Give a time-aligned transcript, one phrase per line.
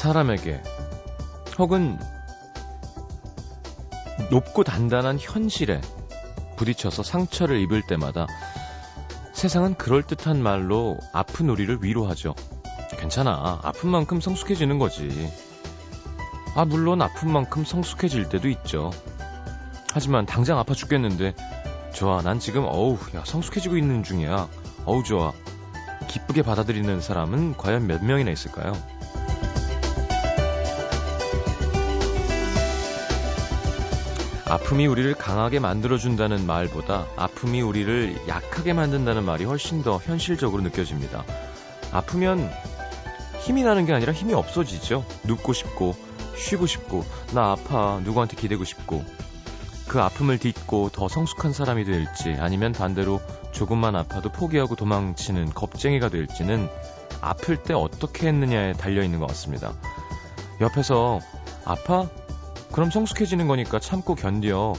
[0.00, 0.62] 사람에게
[1.58, 1.98] 혹은
[4.30, 5.82] 높고 단단한 현실에
[6.56, 8.26] 부딪혀서 상처를 입을 때마다
[9.34, 12.34] 세상은 그럴듯한 말로 아픈 우리를 위로하죠.
[12.98, 13.60] 괜찮아.
[13.62, 15.30] 아픈 만큼 성숙해지는 거지.
[16.54, 18.90] 아, 물론 아픈 만큼 성숙해질 때도 있죠.
[19.92, 21.34] 하지만 당장 아파 죽겠는데,
[21.92, 22.22] 좋아.
[22.22, 24.48] 난 지금, 어우, 야, 성숙해지고 있는 중이야.
[24.86, 25.32] 어우, 좋아.
[26.08, 28.72] 기쁘게 받아들이는 사람은 과연 몇 명이나 있을까요?
[34.50, 41.24] 아픔이 우리를 강하게 만들어준다는 말보다 아픔이 우리를 약하게 만든다는 말이 훨씬 더 현실적으로 느껴집니다.
[41.92, 42.50] 아프면
[43.42, 45.04] 힘이 나는 게 아니라 힘이 없어지죠.
[45.22, 45.94] 눕고 싶고,
[46.36, 49.04] 쉬고 싶고, 나 아파, 누구한테 기대고 싶고,
[49.86, 53.20] 그 아픔을 딛고 더 성숙한 사람이 될지, 아니면 반대로
[53.52, 56.68] 조금만 아파도 포기하고 도망치는 겁쟁이가 될지는
[57.20, 59.74] 아플 때 어떻게 했느냐에 달려있는 것 같습니다.
[60.60, 61.20] 옆에서,
[61.64, 62.08] 아파?
[62.72, 64.74] 그럼 성숙해지는 거니까 참고 견뎌.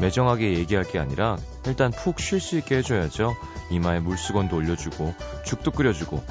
[0.00, 3.34] 매정하게 얘기할 게 아니라 일단 푹 쉴 수 있게 해줘야죠.
[3.70, 6.22] 이마에 물수건도 올려주고 죽도 끓여주고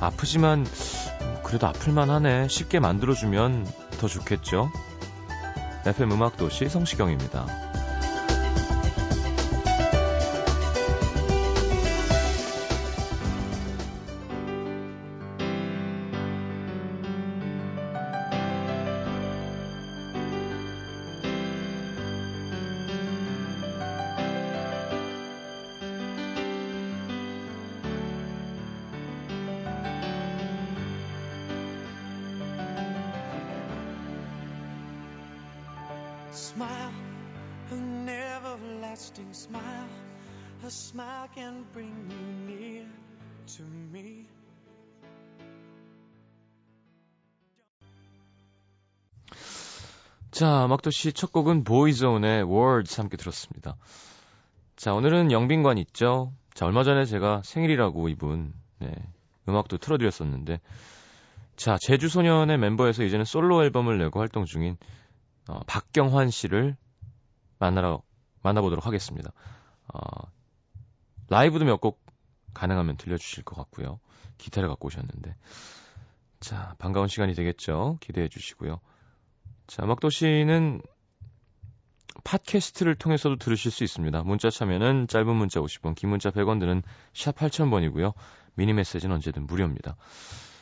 [0.00, 0.66] 아프지만
[1.44, 3.66] 그래도 아플만 하네 쉽게 만들어주면
[4.00, 4.70] 더 좋겠죠.
[5.84, 7.77] FM 음악도시 성시경입니다.
[50.48, 53.76] 자, 음악도시 첫 곡은 보이존의 Words 함께 들었습니다.
[54.76, 56.32] 자, 오늘은 영빈관 있죠?
[56.54, 58.94] 자, 얼마 전에 제가 생일이라고 이분, 네,
[59.46, 60.62] 음악도 틀어드렸었는데,
[61.56, 64.78] 자, 제주소년의 멤버에서 이제는 솔로 앨범을 내고 활동 중인,
[65.50, 66.78] 어, 박경환 씨를
[67.58, 68.00] 만나러,
[68.40, 69.32] 만나보도록 하겠습니다.
[69.92, 70.00] 어,
[71.28, 72.00] 라이브도 몇 곡
[72.54, 74.00] 가능하면 들려주실 것 같고요.
[74.38, 75.36] 기타를 갖고 오셨는데.
[76.40, 77.98] 자, 반가운 시간이 되겠죠?
[78.00, 78.80] 기대해 주시고요.
[79.68, 80.80] 자, 음악도시는
[82.24, 84.22] 팟캐스트를 통해서도 들으실 수 있습니다.
[84.22, 88.14] 문자 참여는 짧은 문자 50원, 긴 문자 100원 드는 샵 8000번이고요.
[88.54, 89.96] 미니 메시지는 언제든 무료입니다.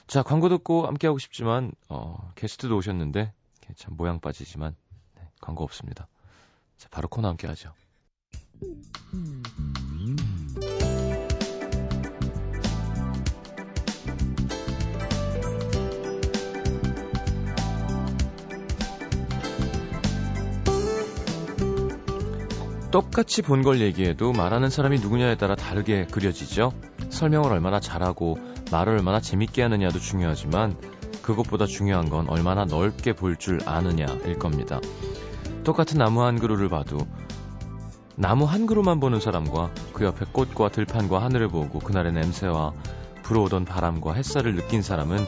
[0.09, 3.33] 자, 광고 듣고 함께하고 싶지만, 어, 게스트도 오셨는데,
[3.77, 4.75] 참 모양 빠지지만,
[5.15, 6.09] 네, 광고 없습니다.
[6.77, 7.73] 자, 바로 코너 함께 하죠.
[22.91, 26.73] 똑같이 본 걸 얘기해도 말하는 사람이 누구냐에 따라 다르게 그려지죠.
[27.11, 28.39] 설명을 얼마나 잘하고
[28.71, 30.77] 말을 얼마나 재밌게 하느냐도 중요하지만
[31.23, 34.81] 그것보다 중요한 건 얼마나 넓게 볼 줄 아느냐일 겁니다.
[35.65, 36.99] 똑같은 나무 한 그루를 봐도
[38.15, 42.73] 나무 한 그루만 보는 사람과 그 옆에 꽃과 들판과 하늘을 보고 그날의 냄새와
[43.25, 45.19] 불어오던 바람과 햇살을 느낀 사람은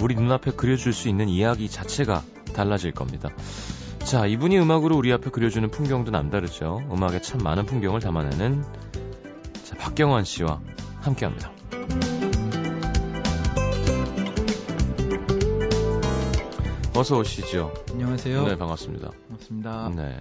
[0.00, 2.22] 우리 눈앞에 그려줄 수 있는 이야기 자체가
[2.54, 3.30] 달라질 겁니다.
[4.12, 6.86] 자, 이분이 음악으로 우리 앞에 그려주는 풍경도 남다르죠.
[6.92, 8.62] 음악에 참 많은 풍경을 담아내는
[9.64, 10.60] 자, 박경환 씨와
[11.00, 11.50] 함께 합니다.
[16.94, 17.72] 어서 오시죠.
[17.92, 18.48] 안녕하세요.
[18.48, 19.12] 네, 반갑습니다.
[19.30, 19.92] 반갑습니다.
[19.96, 20.20] 네.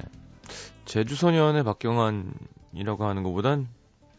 [0.85, 3.67] 제주소년의 박경환이라고 하는 것보단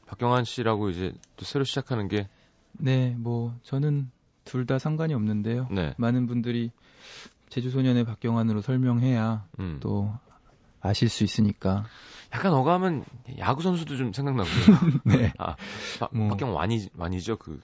[0.05, 2.29] 박경환 씨라고 이제 또 새로 시작하는 게
[2.73, 4.11] 네, 뭐 저는
[4.45, 5.69] 둘 다 상관이 없는데요.
[5.71, 5.95] 네.
[5.97, 6.73] 많은 분들이
[7.53, 9.77] 제주소년의 박경환으로 설명해야 음.
[9.81, 10.11] 또
[10.81, 11.85] 아실 수 있으니까.
[12.35, 13.05] 약간 어감은
[13.39, 15.03] 야구 선수도 좀 생각나고요.
[15.05, 15.35] 네.
[15.37, 15.57] 아,
[16.01, 16.29] 바, 뭐.
[16.29, 17.61] 박경환이 완이죠 그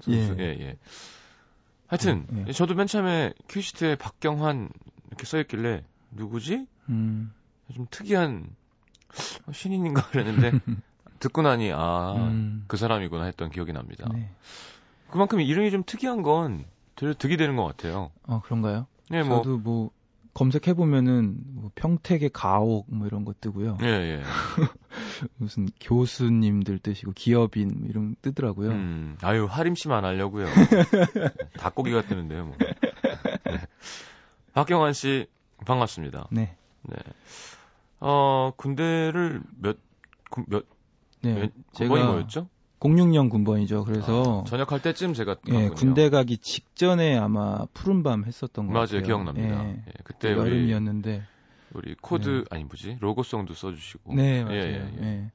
[0.00, 0.36] 선수.
[0.38, 0.56] 예, 예.
[0.60, 0.78] 예.
[1.86, 2.52] 하여튼 예, 예.
[2.52, 4.68] 저도 맨 처음에 큐시트에 박경환
[5.06, 6.66] 이렇게 써 있길래 누구지?
[6.90, 7.32] 음,
[7.74, 8.54] 좀 특이한
[9.50, 10.52] 신인인가 그랬는데
[11.18, 14.06] 듣고 나니 아, 음, 그 사람이구나 했던 기억이 납니다.
[14.12, 14.30] 네.
[15.08, 18.10] 그만큼 이름이 좀 특이한 건 되려 득이 되는 것 같아요.
[18.24, 18.86] 어 그런가요?
[19.10, 19.90] 네, 뭐 저도 뭐
[20.34, 23.78] 검색해 보면은 뭐 평택의 가옥 뭐 이런 거 뜨고요.
[23.82, 24.22] 예, 예.
[25.36, 28.70] 무슨 교수님들 뜻이고 기업인 뭐 이런 거 뜨더라고요.
[28.70, 30.46] 음, 아유, 하림 씨만 하려고요.
[30.46, 30.52] 네,
[31.58, 32.56] 닭고기가 뜨는데요, 뭐.
[32.58, 33.58] 네.
[34.52, 35.26] 박경환 씨,
[35.66, 36.28] 반갑습니다.
[36.30, 36.56] 네.
[36.82, 36.96] 네.
[38.00, 39.78] 어, 군대를 몇,
[40.30, 40.66] 군- 몇,
[41.22, 41.34] 네.
[41.34, 42.48] 몇, 제가 뭐였죠?
[42.80, 43.84] 06년 군번이죠.
[43.84, 45.68] 그래서 아, 전역할 때쯤 제가 예.
[45.68, 49.02] 군대 가기 직전에 아마 푸른밤 했었던 것 맞아요, 같아요.
[49.02, 49.64] 기억납니다.
[49.64, 49.70] 예.
[49.86, 51.22] 예, 그때 우리 여름이었는데
[51.74, 54.14] 우리 코드 아니 뭐지 로고송도 써주시고.
[54.14, 54.56] 네, 맞아요.
[54.56, 55.06] 예, 예, 예.
[55.06, 55.30] 예.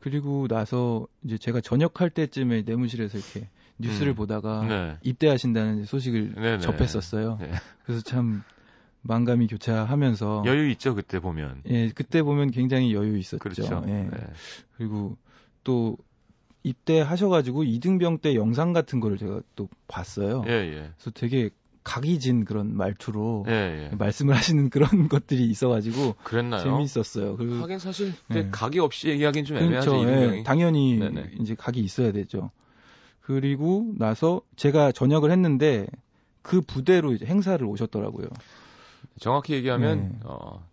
[0.00, 3.48] 그리고 나서 이제 제가 전역할 때쯤에 내무실에서 이렇게
[3.78, 4.14] 뉴스를 음.
[4.14, 4.96] 보다가 네.
[5.02, 6.58] 입대하신다는 소식을 네네.
[6.58, 7.38] 접했었어요.
[7.40, 7.50] 네.
[7.84, 8.42] 그래서 참
[9.02, 11.62] 만감이 교차하면서 여유 있죠 그때 보면.
[11.66, 13.38] 예, 그때 보면 굉장히 여유 있었죠.
[13.38, 13.82] 그렇죠.
[13.86, 13.92] 예.
[13.92, 14.10] 네.
[14.76, 15.16] 그리고
[15.64, 15.98] 또
[16.64, 20.42] 입대하셔가지고 이등병 때 영상 같은 거를 제가 또 봤어요.
[20.48, 20.90] 예, 예.
[20.96, 21.50] 그래서 되게
[21.84, 23.96] 각이 진 그런 말투로 예, 예.
[23.96, 26.62] 말씀을 하시는 그런 것들이 있어가지고 그랬나요?
[26.62, 27.36] 재밌었어요.
[27.36, 28.48] 그리고 하긴 사실 네.
[28.50, 30.08] 각이 없이 얘기하기는 좀 애매하죠 그렇죠.
[30.08, 30.38] 이등병이.
[30.38, 31.32] 예, 당연히 네네.
[31.40, 32.50] 이제 각이 있어야 되죠.
[33.20, 35.86] 그리고 나서 제가 전역을 했는데
[36.42, 38.26] 그 부대로 이제 행사를 오셨더라고요.
[39.20, 40.18] 정확히 얘기하면 네.
[40.24, 40.66] 어,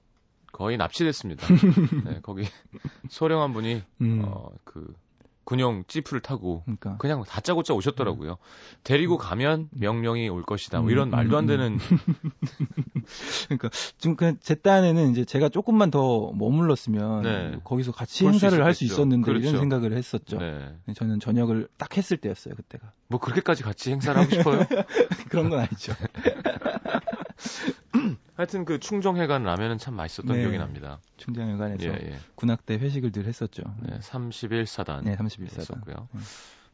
[0.54, 1.46] 거의 납치됐습니다.
[2.06, 2.44] 네, 거기
[3.10, 4.94] 소령 한 분이 음, 어, 그
[5.44, 8.38] 군용 지프를 타고 그러니까 그냥 다짜고짜 오셨더라고요.
[8.84, 10.80] 데리고 가면 명령이 올 것이다.
[10.80, 11.80] 뭐 음, 이런 말도 안 음, 되는
[13.48, 17.60] 그러니까 지금 그냥 제 딴에는 이제 제가 조금만 더 머물렀으면 네.
[17.64, 18.86] 거기서 같이 행사를 할 수.
[18.86, 19.50] 있었는데 그렇죠.
[19.50, 20.38] 이런 생각을 했었죠.
[20.38, 20.76] 네.
[20.96, 22.92] 저는 전역을 딱 했을 때였어요 그때가.
[23.08, 24.66] 뭐 그렇게까지 같이 행사를 하고 싶어요?
[25.30, 25.94] 그런 건 아니죠.
[28.36, 30.42] 하여튼 그 충장회관 라면은 참 맛있었던 네.
[30.42, 31.00] 기억이 납니다.
[31.18, 32.16] 충장회관에서 예, 예.
[32.36, 33.63] 군악대 회식을 늘 했었죠.
[33.81, 35.04] 네, 31사단.
[35.04, 35.60] 네, 31사단.
[35.60, 36.07] 했었고요.
[36.12, 36.22] 네.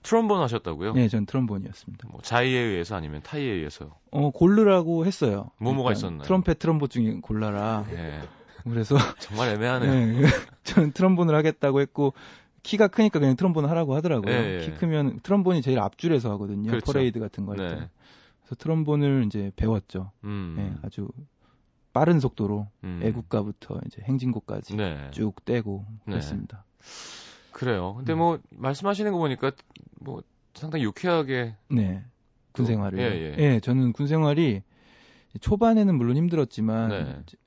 [0.04, 0.94] 트럼본 하셨다고요?
[0.94, 2.08] 네, 전 트럼본이었습니다.
[2.10, 5.50] 뭐 자의에 의해서 아니면 타의에 의해서 어, 고르라고 했어요.
[5.60, 6.24] 뭐뭐가 일단 있었나요?
[6.24, 7.86] 트럼펫, 트럼본 중에 골라라.
[7.92, 8.22] 예.
[8.64, 9.92] 그래서 정말 애매하네요.
[10.22, 10.28] 네,
[10.64, 12.14] 저는 트럼본을 하겠다고 했고
[12.64, 14.34] 키가 크니까 그냥 트럼본을 하라고 하더라고요.
[14.34, 14.66] 예, 예.
[14.66, 16.70] 키 크면 트럼본이 제일 앞줄에서 하거든요.
[16.70, 16.86] 그렇죠.
[16.92, 17.76] 퍼레이드 같은 거 할 때.
[17.76, 17.90] 네.
[18.44, 20.12] 그래서 트럼본을 이제 배웠죠.
[20.24, 20.54] 음.
[20.58, 21.08] 네, 아주
[21.98, 23.00] 빠른 속도로 음.
[23.04, 25.10] 애국가부터 이제 행진곡까지 네.
[25.12, 26.12] 쭉 떼고 네.
[26.12, 26.64] 그랬습니다.
[27.52, 27.96] 그래요.
[27.96, 28.20] 근데 음.
[28.20, 29.52] 뭐 말씀하시는 거 보니까
[30.00, 30.22] 뭐
[30.54, 32.04] 상당히 유쾌하게 네.
[32.52, 33.00] 군 또, 생활을.
[33.00, 33.60] 예, 예.
[33.60, 34.62] 저는 군 생활이
[35.42, 37.20] 초반에는 물론 힘들었지만 네.
[37.26, 37.38] 지-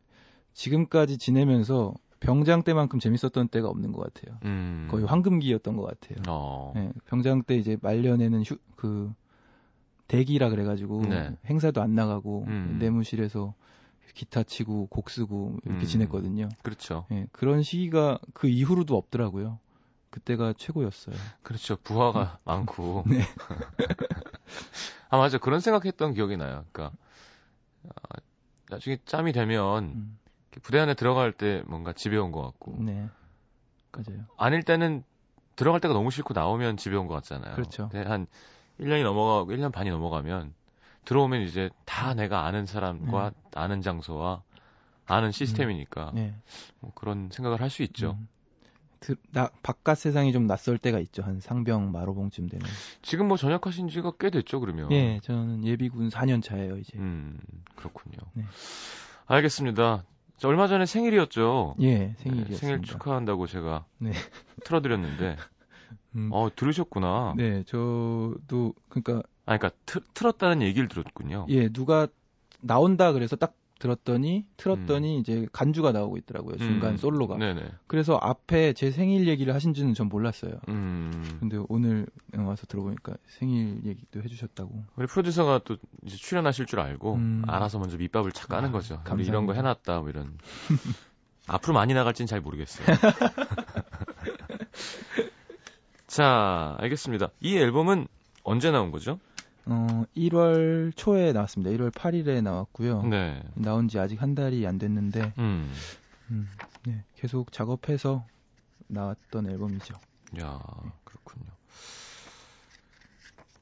[0.55, 4.37] 지금까지 지내면서 병장 때만큼 재밌었던 때가 없는 것 같아요.
[4.45, 4.89] 음.
[4.91, 6.23] 거의 황금기였던 것 같아요.
[6.29, 6.73] 어.
[6.75, 9.13] 네, 병장 때 이제 말년에는 휴, 그
[10.09, 11.37] 대기라 그래가지고 네.
[11.47, 12.79] 행사도 안 나가고 음.
[12.81, 13.55] 내무실에서
[14.15, 15.87] 기타 치고 곡 쓰고 이렇게 음.
[15.87, 16.49] 지냈거든요.
[16.63, 17.07] 그렇죠.
[17.11, 19.59] 네, 그런 시기가 그 이후로도 없더라고요.
[20.11, 21.15] 그때가 최고였어요.
[21.43, 21.77] 그렇죠.
[21.77, 23.05] 부하가 많고.
[23.09, 23.21] 네.
[25.09, 25.39] 아 맞아.
[25.39, 26.65] 그런 생각했던 기억이 나요.
[26.73, 26.97] 그러니까
[27.89, 28.19] 아,
[28.69, 30.19] 나중에 짬이 되면 음,
[30.63, 33.09] 부대 안에 들어갈 때 뭔가 집에 온 것 같고 네,
[33.93, 34.25] 맞아요.
[34.37, 35.03] 아닐 때는
[35.57, 37.55] 들어갈 때가 너무 싫고 나오면 집에 온 것 같잖아요.
[37.55, 37.89] 그렇죠.
[37.93, 38.27] 한
[38.79, 40.55] 1년이 넘어가고 1년 반이 넘어가면
[41.05, 44.43] 들어오면 이제 다 내가 아는 사람과 아는 장소와
[45.07, 46.35] 아는 시스템이니까 네.
[46.81, 48.17] 뭐 그런 생각을 할 수 있죠.
[48.19, 48.29] 음.
[49.01, 51.23] 드- 나, 바깥 세상이 좀 낯설 때가 있죠.
[51.23, 52.67] 한 상병 마로봉쯤 되면.
[53.01, 54.93] 지금 뭐 전역하신 지가 꽤 됐죠, 그러면.
[54.93, 56.99] 예, 저는 예비군 4년 차예요, 이제.
[56.99, 57.39] 음,
[57.77, 58.19] 그렇군요.
[58.35, 58.45] 네.
[59.27, 60.05] 알겠습니다.
[60.37, 61.77] 저 얼마 전에 생일이었죠.
[61.81, 62.59] 예, 네, 생일이었습니다.
[62.59, 64.13] 생일 축하한다고 제가 네.
[64.65, 65.37] 틀어드렸는데,
[66.17, 67.35] 음, 어 들으셨구나.
[67.39, 71.47] 네, 저도 그러니까 아, 그러니까 틀, 틀었다는 얘기를 들었군요.
[71.49, 72.09] 예, 누가
[72.61, 76.59] 나온다 그래서 딱 들었더니 틀었더니 이제 간주가 나오고 있더라고요.
[76.59, 77.39] 중간 음, 솔로가.
[77.39, 77.65] 네네.
[77.87, 80.61] 그래서 앞에 제 생일 얘기를 하신지는 전 몰랐어요.
[80.69, 82.07] 음, 근데 오늘
[82.37, 84.85] 와서 들어보니까 생일 얘기도 해주셨다고.
[84.97, 87.43] 우리 프로듀서가 또 이제 출연하실 줄 알고 음.
[87.49, 88.95] 알아서 먼저 밑밥을 착 까는 아, 거죠.
[88.95, 89.29] 우리 감사합니다.
[89.31, 90.37] 이런 거 해놨다, 뭐 이런.
[91.49, 92.87] 앞으로 많이 나갈지는 잘 모르겠어요.
[96.07, 97.31] 자, 알겠습니다.
[97.41, 98.09] 이 앨범은
[98.45, 99.19] 언제 나온 거죠?
[99.71, 101.71] 어, 1월 초에 나왔습니다.
[101.71, 103.05] 1월 8일에 나왔고요.
[103.05, 103.41] 네.
[103.55, 105.73] 나온 지 아직 한 달이 안 됐는데 음.
[106.31, 106.49] 음,
[106.85, 108.27] 네, 계속 작업해서
[108.89, 109.95] 나왔던 앨범이죠.
[110.41, 110.61] 야,
[111.05, 111.47] 그렇군요.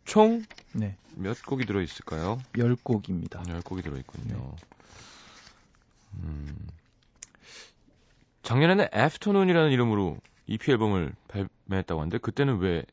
[0.04, 0.96] 총몇 네,
[1.46, 2.38] 곡이 들어있을까요?
[2.54, 3.42] 10곡입니다.
[3.42, 4.34] 10곡이 들어있군요.
[4.34, 4.66] 네.
[6.22, 6.68] 음.
[8.42, 12.84] 작년에는 애프터눈이라는 이름으로 EP 앨범을 발매했다고 하는데 그때는 왜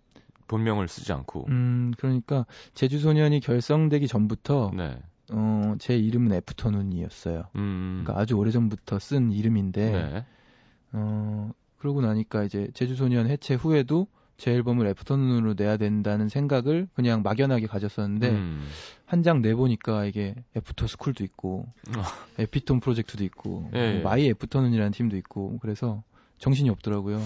[0.47, 4.97] 본명을 쓰지 않고 음, 그러니까 제주 소년이 결성되기 전부터 네.
[5.31, 7.45] 어, 제 이름은 애프터눈이었어요.
[7.55, 8.01] 음.
[8.03, 10.25] 그러니까 아주 오래전부터 쓴 이름인데 네.
[10.93, 17.23] 어, 그러고 나니까 이제 제주 소년 해체 후에도 제 앨범을 애프터눈으로 내야 된다는 생각을 그냥
[17.23, 18.67] 막연하게 가졌었는데 음.
[19.05, 22.01] 한 장 내보니까 이게 애프터 스쿨도 있고 어.
[22.39, 24.01] 에피톤 프로젝트도 있고 예, 예.
[24.01, 26.03] 마이 애프터눈이라는 팀도 있고 그래서
[26.37, 27.21] 정신이 없더라고요.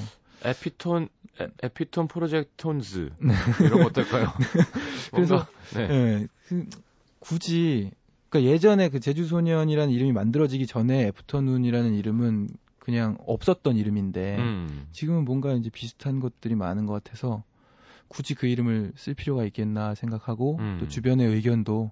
[0.46, 1.10] 에피톤
[1.42, 3.34] 에, 에피톤 프로젝톤즈 네.
[3.62, 4.28] 이런 거 어떨까요?
[5.14, 5.90] 그래서 뭔가, 네.
[5.90, 6.66] 예, 그,
[7.20, 7.92] 굳이
[8.30, 14.88] 그러니까 예전에 그 재주소년이라는 이름이 만들어지기 전에 애프터눈이라는 이름은 그냥 없었던 이름인데 음.
[14.92, 17.44] 지금은 뭔가 이제 비슷한 것들이 많은 것 같아서
[18.08, 20.78] 굳이 그 이름을 쓸 필요가 있겠나 생각하고 음.
[20.80, 21.92] 또 주변의 의견도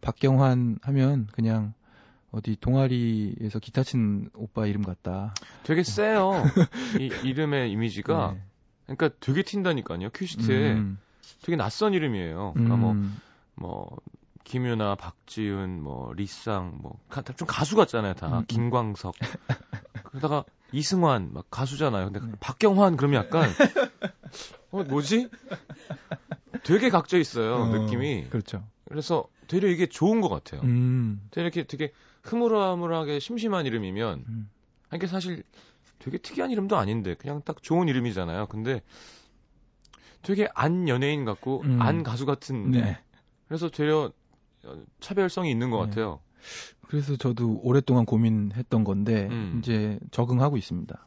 [0.00, 1.74] 박경환 하면 그냥
[2.30, 5.34] 어디 동아리에서 기타 치는 오빠 이름 같다.
[5.64, 6.32] 되게 세요.
[7.00, 8.42] 이 이름의 이미지가 네.
[8.88, 10.10] 그러니까 되게 튄다니까요.
[10.14, 10.98] 큐시트에 음,
[11.42, 12.52] 되게 낯선 이름이에요.
[12.54, 13.18] 그러니까 뭐 음,
[13.54, 13.96] 뭐
[14.44, 18.44] 김유나, 박지은, 뭐 리쌍, 뭐좀 가수 같잖아요, 다 음, 음.
[18.46, 19.14] 김광석.
[20.04, 22.10] 그러다가 이승환 막 가수잖아요.
[22.10, 22.32] 근데 네.
[22.40, 23.42] 박경환 그러면 약간
[24.70, 25.28] 어 뭐지?
[26.62, 28.28] 되게 각져 있어요 어, 느낌이.
[28.30, 28.66] 그렇죠.
[28.88, 30.62] 그래서 되려 이게 좋은 것 같아요.
[30.62, 31.92] 음, 되게 이렇게 되게
[32.22, 34.50] 흐물흐물하게 심심한 이름이면 음.
[34.94, 35.42] 이게 사실
[36.10, 38.46] 되게 특이한 이름도 아닌데 그냥 딱 좋은 이름이잖아요.
[38.46, 38.82] 근데
[40.22, 41.80] 되게 안 연예인 같고 음.
[41.80, 42.98] 안 가수 같은 네.
[43.46, 44.12] 그래서 되려
[44.64, 45.86] 어, 차별성이 있는 것 네.
[45.86, 46.20] 같아요.
[46.88, 49.56] 그래서 저도 오랫동안 고민했던 건데 음.
[49.58, 51.06] 이제 적응하고 있습니다.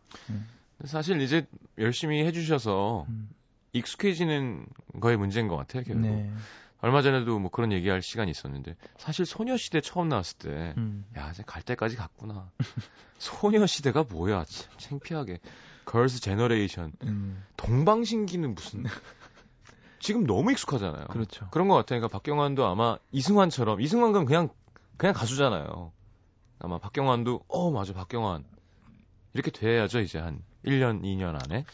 [0.85, 3.29] 사실 이제 열심히 해주셔서 음,
[3.73, 4.65] 익숙해지는
[4.99, 5.83] 거의 문제인 것 같아요.
[5.83, 6.01] 결국.
[6.01, 6.31] 네.
[6.81, 11.05] 얼마 전에도 뭐 그런 얘기할 시간이 있었는데 사실 소녀시대 처음 나왔을 때 음.
[11.15, 12.51] 야, 이제 갈 때까지 갔구나.
[13.19, 14.43] 소녀시대가 뭐야?
[14.45, 15.39] 참 창피하게.
[15.85, 16.93] Girls' Generation.
[17.03, 18.85] 음, 동방신기는 무슨.
[19.99, 21.07] 지금 너무 익숙하잖아요.
[21.07, 21.47] 그렇죠.
[21.51, 21.99] 그런 것 같아요.
[21.99, 24.49] 그러니까 박경환도 아마 이승환처럼, 이승환은 그냥,
[24.97, 25.91] 그냥 가수잖아요.
[26.59, 28.43] 아마 박경환도, 어, 맞아, 박경환.
[29.33, 31.65] 이렇게 돼야죠, 이제 한 1년, 2년 안에.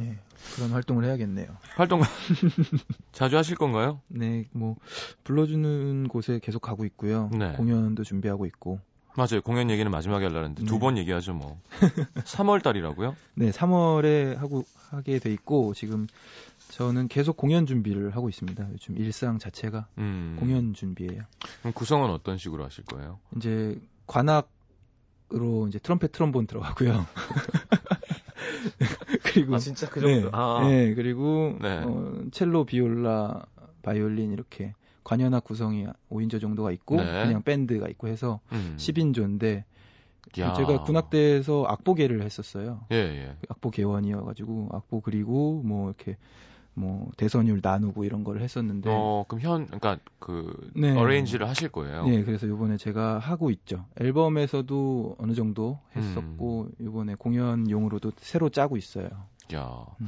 [0.00, 0.16] 예,
[0.56, 1.48] 그런 활동을 해야겠네요.
[1.76, 2.00] 활동
[3.12, 4.00] 자주 하실 건가요?
[4.08, 4.76] 네, 뭐
[5.24, 7.30] 불러주는 곳에 계속 가고 있고요.
[7.32, 7.52] 네.
[7.52, 8.80] 공연도 준비하고 있고.
[9.16, 9.42] 맞아요.
[9.42, 10.80] 공연 얘기는 마지막에 하려는데 두 네.
[10.80, 11.60] 번 얘기하죠, 뭐.
[12.24, 13.16] 3월 달이라고요?
[13.34, 16.06] 네, 3월에 하고 하게 돼 있고 지금
[16.70, 18.68] 저는 계속 공연 준비를 하고 있습니다.
[18.72, 20.36] 요즘 일상 자체가 음.
[20.38, 21.22] 공연 준비예요.
[21.60, 23.18] 그럼 구성은 어떤 식으로 하실 거예요?
[23.36, 23.76] 이제
[24.06, 27.04] 관악으로 이제 트럼펫 트럼본 들어가고요.
[29.32, 30.60] 그리고 진짜 그 네, 아.
[30.68, 31.82] 네, 그리고 네.
[31.84, 33.44] 어, 첼로, 비올라,
[33.82, 37.04] 바이올린 이렇게 관현악 구성이 5인조 정도가 있고 네.
[37.24, 38.74] 그냥 밴드가 있고 해서 음.
[38.78, 39.64] 10인조인데
[40.38, 40.52] 야.
[40.54, 42.86] 제가 군악대에서 악보계를 했었어요.
[42.92, 43.36] 예, 예.
[43.48, 46.16] 악보 개원이어가지고 악보 그리고 뭐 이렇게
[46.74, 50.96] 뭐 대선율 나누고 이런 걸 했었는데 어, 그럼 현, 그러니까 그 네.
[50.96, 52.06] 어레인지를 하실 거예요.
[52.06, 56.86] 네 그래서 이번에 제가 하고 있죠 앨범에서도 어느 정도 했었고 음.
[56.86, 59.08] 이번에 공연용으로도 새로 짜고 있어요
[59.54, 60.06] 야, 음.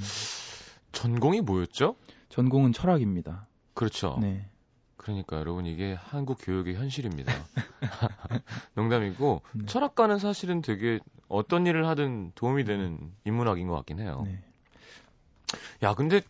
[0.92, 1.96] 전공이 뭐였죠?
[2.28, 4.18] 전공은 철학입니다 그렇죠.
[4.20, 4.48] 네
[4.96, 7.32] 그러니까 여러분 이게 한국 교육의 현실입니다.
[8.74, 9.66] 농담이고 네.
[9.66, 14.22] 철학과는 사실은 되게 어떤 일을 하든 도움이 되는 인문학인 것 같긴 해요.
[14.24, 14.42] 네.
[15.82, 16.22] 야, 근데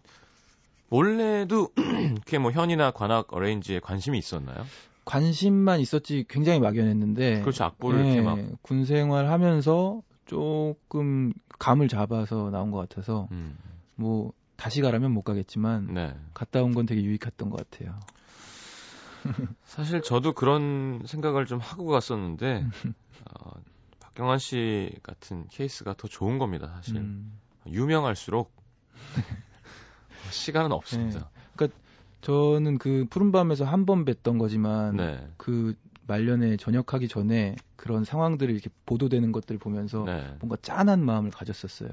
[0.92, 1.70] 원래도
[2.12, 4.66] 이렇게 뭐 현이나 관악 어레인지에 관심이 있었나요?
[5.06, 7.64] 관심만 있었지 굉장히 막연했는데 그렇죠.
[7.64, 13.56] 악보를 네, 이렇게 막군 생활하면서 조금 감을 잡아서 나온 것 같아서 음,
[13.96, 16.14] 뭐 다시 가라면 못 가겠지만 네.
[16.34, 17.98] 갔다 온 건 되게 유익했던 것 같아요.
[19.64, 22.66] 사실 저도 그런 생각을 좀 하고 갔었는데
[23.40, 23.50] 어,
[23.98, 26.68] 박경환 씨 같은 케이스가 더 좋은 겁니다.
[26.76, 28.52] 사실 음, 유명할수록
[30.32, 31.30] 시간은 없습니다.
[32.22, 35.74] 저는 그 푸른밤에서 한 번 뵀던 거지만 네, 그
[36.06, 40.36] 말년에 전역하기 전에 그런 상황들이 이렇게 보도되는 것들을 보면서 네.
[40.38, 41.90] 뭔가 짠한 마음을 가졌었어요.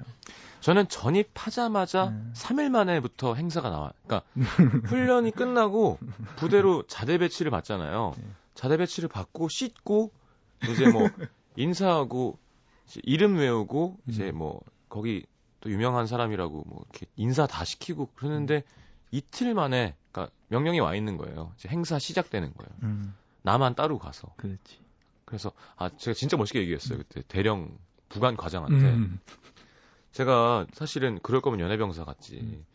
[0.62, 2.22] 저는 전입하자마자 네.
[2.34, 3.92] 3일 만에부터 행사가 나와.
[4.06, 4.28] 그러니까
[4.88, 5.98] 훈련이 끝나고
[6.36, 8.14] 부대로 자대 배치를 받잖아요.
[8.16, 8.24] 네.
[8.54, 10.12] 자대 배치를 받고 씻고
[10.72, 11.10] 이제 뭐
[11.56, 12.38] 인사하고
[12.86, 14.38] 이제 이름 외우고 이제 음.
[14.38, 15.26] 뭐 거기
[15.62, 18.64] 또 유명한 사람이라고 뭐 이렇게 인사 다 시키고 그러는데
[19.12, 21.52] 이틀 만에 그러니까 명령이 와 있는 거예요.
[21.58, 22.72] 이제 행사 시작되는 거예요.
[22.84, 24.34] 음, 나만 따로 가서.
[24.38, 24.80] 그렇지.
[25.26, 26.98] 그래서 아 제가 진짜 멋있게 얘기했어요.
[27.00, 29.20] 그때 대령 부관 과장한테 음,
[30.12, 32.40] 제가 사실은 그럴 거면 연애병사 같지.
[32.40, 32.66] 음.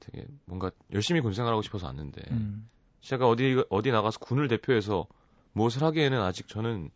[0.00, 2.68] 되게 뭔가 열심히 군 생활하고 싶어서 왔는데 음,
[3.00, 5.06] 제가 어디 어디 나가서 군을 대표해서
[5.52, 6.90] 무엇을 하기에는 아직 저는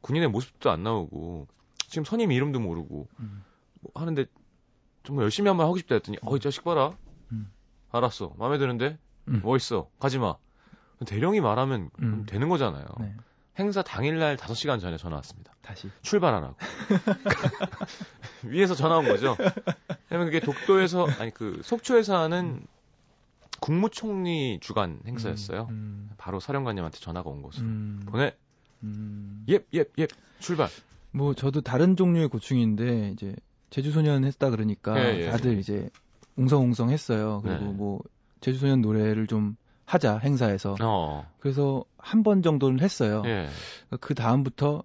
[0.00, 1.46] 군인의 모습도 안 나오고
[1.76, 3.44] 지금 선임 이름도 모르고 음.
[3.80, 4.24] 뭐 하는데
[5.04, 6.96] 정말 열심히 한번 하고 싶다 했더니 어 이 자식 봐라.
[7.32, 7.50] 음.
[7.92, 8.34] 알았어.
[8.38, 9.40] 마음에 드는데 음.
[9.42, 9.88] 뭐 있어.
[9.98, 10.36] 가지 마.
[11.06, 12.24] 대령이 말하면 음.
[12.26, 12.84] 되는 거잖아요.
[13.00, 13.14] 네,
[13.58, 15.52] 행사 당일날 5시간 전에 전화 왔습니다.
[15.62, 15.90] 다시.
[16.02, 16.56] 출발하라고.
[18.44, 19.36] 위에서 전화 온 거죠.
[20.10, 22.66] 왜냐면 그게 독도에서 아니 그 속초에서 하는
[23.60, 25.68] 국무총리 주관 행사였어요.
[25.70, 27.66] 음, 바로 사령관님한테 전화가 온 것으로.
[27.66, 28.34] 음, 보내.
[28.82, 29.44] 음.
[29.48, 30.06] 예, 예, 예.
[30.38, 30.68] 출발.
[31.12, 33.34] 뭐 저도 다른 종류의 고충인데 이제
[33.74, 35.30] 제주소년 했다 그러니까 예, 예.
[35.30, 35.90] 다들 이제
[36.36, 37.40] 웅성웅성 했어요.
[37.42, 37.72] 그리고 네.
[37.72, 38.00] 뭐
[38.40, 40.76] 제주소년 노래를 좀 하자 행사에서.
[40.80, 41.28] 어.
[41.40, 43.24] 그래서 한 번 정도는 했어요.
[43.26, 43.48] 예.
[44.00, 44.84] 그 다음부터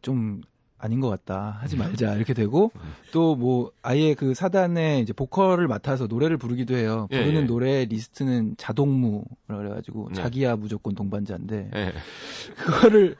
[0.00, 0.40] 좀
[0.84, 1.56] 아닌 것 같다.
[1.60, 2.14] 하지 말자.
[2.14, 2.70] 이렇게 되고
[3.12, 7.08] 또 뭐 아예 그 사단에 이제 보컬을 맡아서 노래를 부르기도 해요.
[7.10, 7.46] 예, 부르는 예.
[7.46, 10.14] 노래 리스트는 자동무라 그래가지고 네.
[10.14, 11.92] 자기야 무조건 동반자인데 예.
[12.56, 13.16] 그거를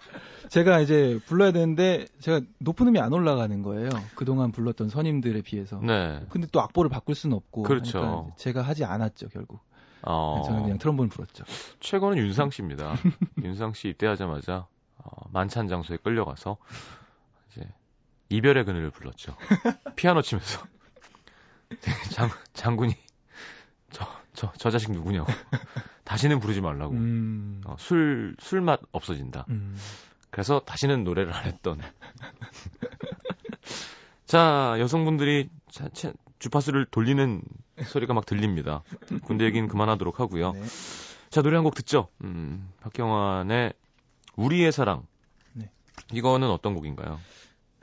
[0.50, 3.88] 제가 이제 불러야 되는데 제가 높은 음이 안 올라가는 거예요.
[4.14, 5.80] 그동안 불렀던 선임들에 비해서.
[5.82, 6.20] 네.
[6.28, 7.98] 근데 또 악보를 바꿀 수는 없고 그렇죠.
[7.98, 9.60] 하니까 제가 하지 않았죠 결국.
[10.02, 11.44] 어, 저는 그냥 트럼본 불었죠.
[11.80, 12.94] 최고는 윤상 씨입니다.
[13.42, 14.66] 윤상 씨 입대하자마자
[14.98, 16.58] 어, 만찬 장소에 끌려가서
[18.28, 19.36] 이별의 그늘을 불렀죠.
[19.96, 20.62] 피아노 치면서
[22.12, 22.94] 장 장군이
[23.90, 24.04] 저
[24.34, 25.30] 저 저 자식 누구냐고
[26.02, 29.46] 다시는 부르지 말라고 음, 어, 술 술맛 없어진다.
[29.50, 29.76] 음.
[30.30, 31.80] 그래서 다시는 노래를 안 했던.
[34.26, 37.42] 자 여성분들이 자, 차- 주파수를 돌리는
[37.84, 38.82] 소리가 막 들립니다.
[39.24, 40.52] 군대 얘기는 그만하도록 하고요.
[40.52, 40.62] 네.
[41.30, 42.08] 자, 노래 한 곡 듣죠?
[42.22, 43.72] 음, 박경환의
[44.36, 45.06] 우리의 사랑.
[45.52, 45.70] 네.
[46.12, 47.18] 이거는 어떤 곡인가요?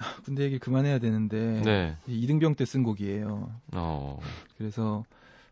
[0.25, 1.97] 군대 얘기 그만해야 되는데 네.
[2.07, 3.51] 이 이등병 때 쓴 곡이에요.
[3.73, 4.19] 어,
[4.57, 5.03] 그래서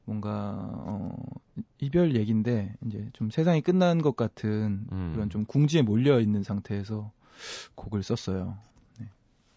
[0.06, 1.16] 뭔가 어,
[1.80, 5.12] 이별 얘기인데 이제 좀 세상이 끝난 것 같은 음.
[5.14, 7.12] 그런 좀 궁지에 몰려 있는 상태에서
[7.76, 8.58] 곡을 썼어요.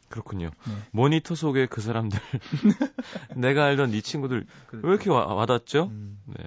[0.09, 0.51] 그렇군요.
[0.67, 0.73] 네.
[0.91, 2.19] 모니터 속의 그 사람들.
[3.35, 4.47] 내가 알던 이 친구들.
[4.73, 5.85] 왜 이렇게 와, 와닿죠?
[5.85, 6.45] 음, 네.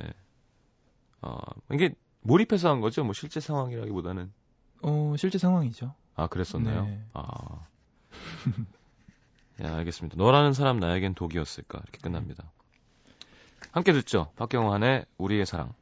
[1.24, 1.36] 어,
[1.74, 3.04] 이게 몰입해서 한 거죠?
[3.04, 4.32] 뭐 실제 상황이라기보다는.
[4.84, 5.96] 어, 실제 상황이죠.
[6.16, 6.86] 아, 그랬었나요?
[6.86, 7.04] 네.
[7.14, 7.66] 아.
[9.64, 10.18] 야, 알겠습니다.
[10.18, 11.80] 너라는 사람 나에겐 독이었을까?
[11.84, 12.52] 이렇게 끝납니다.
[13.72, 14.32] 함께 듣죠.
[14.36, 15.74] 박경환의 우리의 사랑.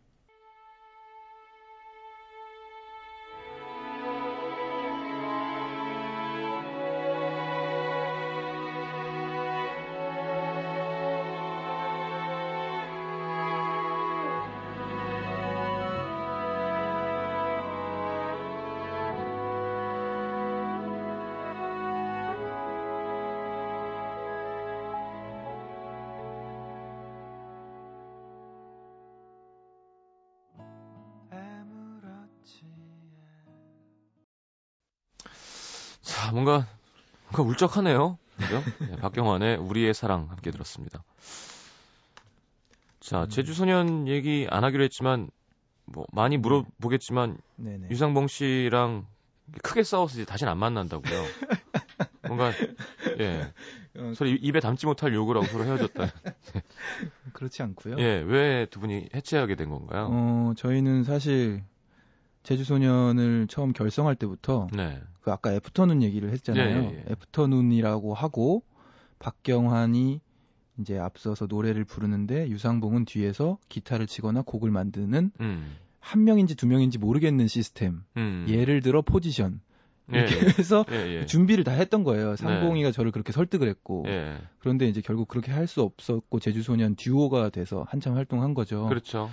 [37.64, 38.18] 뭔가 울적하네요.
[38.38, 38.64] 그죠?
[38.80, 41.04] 네, 박경환의 우리의 사랑 함께 들었습니다.
[43.00, 45.30] 자, 제주소년 얘기 안 하기로 했지만,
[45.86, 47.88] 뭐, 많이 물어보겠지만, 네네.
[47.92, 49.06] 유상봉 씨랑
[49.62, 51.24] 크게 싸워서 이제 다시는 안 만난다고요.
[52.28, 52.52] 뭔가,
[53.20, 53.52] 예.
[53.98, 56.08] 어, 서로 입에 담지 못할 욕을 하고 서로 헤어졌다.
[57.34, 57.98] 그렇지 않고요.
[58.00, 60.08] 예, 왜 두 분이 해체하게 된 건가요?
[60.10, 61.64] 어, 저희는 사실
[62.44, 65.02] 제주소년을 처음 결성할 때부터 네.
[65.22, 66.84] 그 아까 애프터눈 얘기를 했잖아요.
[66.84, 67.12] 예, 예, 예.
[67.12, 68.64] 애프터눈이라고 하고
[69.20, 70.20] 박경환이
[70.80, 75.76] 이제 앞서서 노래를 부르는데 유상봉은 뒤에서 기타를 치거나 곡을 만드는 음.
[76.00, 78.02] 한 명인지 두 명인지 모르겠는 시스템.
[78.18, 78.46] 음.
[78.50, 79.62] 예를 들어 포지션.
[80.14, 80.50] 예, 이렇게 예.
[80.60, 81.26] 해서 예, 예.
[81.26, 82.36] 준비를 다 했던 거예요.
[82.36, 84.04] 상봉이가 저를 그렇게 설득을 했고.
[84.08, 84.38] 예.
[84.60, 88.88] 그런데 이제 결국 그렇게 할 수 없었고 제주소년 듀오가 돼서 한참 활동한 거죠.
[88.90, 89.30] 그렇죠.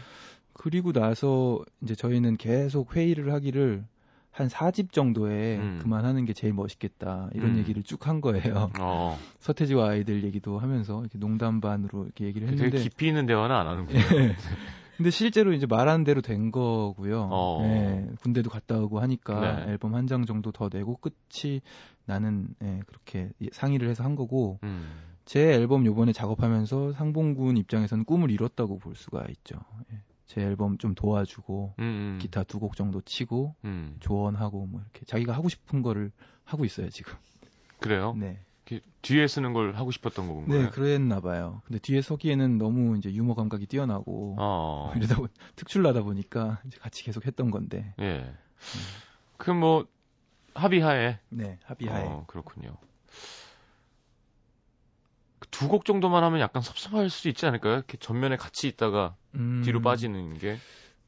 [0.63, 3.83] 그리고 나서 이제 저희는 계속 회의를 하기를
[4.31, 5.79] 한 4집 정도에 음.
[5.81, 7.31] 그만하는 게 제일 멋있겠다.
[7.33, 7.59] 이런 음.
[7.59, 8.71] 얘기를 쭉 한 거예요.
[8.79, 9.19] 어.
[9.39, 13.67] 서태지와 아이들 얘기도 하면서 이렇게 농담 반으로 이렇게 얘기를 되게 했는데 깊이 있는 대화는 안
[13.69, 13.99] 하는군요.
[13.99, 14.37] 예.
[14.99, 17.29] 근데 실제로 이제 말하는 대로 된 거고요.
[17.33, 17.63] 어.
[17.65, 19.73] 예, 군대도 갔다 오고 하니까 네.
[19.73, 21.63] 앨범 한 장 정도 더 내고 끝이
[22.05, 24.91] 나는 예, 그렇게 상의를 해서 한 거고 음.
[25.25, 29.57] 제 앨범 요번에 작업하면서 상봉군 입장에서는 꿈을 이뤘다고 볼 수가 있죠.
[29.91, 29.97] 예.
[30.31, 32.19] 제 앨범 좀 도와주고 음, 음.
[32.21, 33.97] 기타 두 곡 정도 치고 음.
[33.99, 36.13] 조언하고 뭐 이렇게 자기가 하고 싶은 거를
[36.45, 37.15] 하고 있어요 지금.
[37.81, 38.15] 그래요?
[38.17, 38.39] 네.
[38.67, 40.47] 이렇게 뒤에 쓰는 걸 하고 싶었던 거군요.
[40.55, 41.63] 네, 그랬나 봐요.
[41.65, 44.93] 근데 뒤에 서기에는 너무 이제 유머 감각이 뛰어나고 어.
[44.97, 47.93] 이러다 보 특출나다 보니까 이제 같이 계속 했던 건데.
[47.99, 48.33] 예.
[49.37, 49.89] 그뭐
[50.55, 52.05] 합의하에 네, 합의하에.
[52.07, 52.77] 어, 그렇군요.
[55.61, 57.75] 두 곡 정도만 하면 약간 섭섭할 수 있지 않을까요?
[57.75, 60.57] 이렇게 전면에 같이 있다가 음, 뒤로 빠지는 게.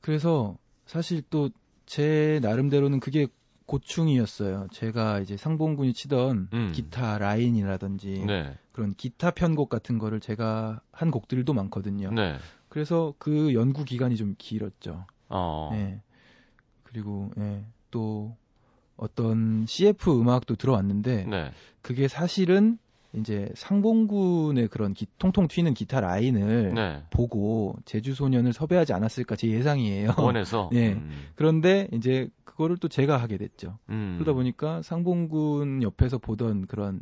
[0.01, 1.49] 그래서 사실 또
[1.87, 3.27] 제 나름대로는 그게
[3.67, 4.69] 고충이었어요.
[4.73, 6.73] 제가 이제 상봉군이 치던 음.
[6.73, 8.57] 기타 라인이라든지 네.
[8.73, 12.11] 그런 기타 편곡 같은 거를 제가 한 곡들도 많거든요.
[12.13, 12.39] 네.
[12.69, 15.05] 그래서 그 연구 기간이 좀 길었죠.
[15.29, 15.71] 어.
[15.75, 16.01] 예.
[16.83, 18.37] 그리고 예, 또
[18.97, 21.51] 어떤 CF 음악도 들어왔는데 네.
[21.83, 22.79] 그게 사실은
[23.15, 27.03] 이제 상봉군의 그런 기- 통통 튀는 기타 라인을 네.
[27.11, 30.15] 보고 제주 소년을 섭외하지 않았을까 제 예상이에요.
[30.19, 30.71] 원해서.
[30.73, 30.93] 예.
[30.95, 31.11] 음.
[31.35, 33.79] 그런데 이제 그거를 또 제가 하게 됐죠.
[33.91, 34.15] 음.
[34.19, 37.01] 그러다 보니까 상봉군 옆에서 보던 그런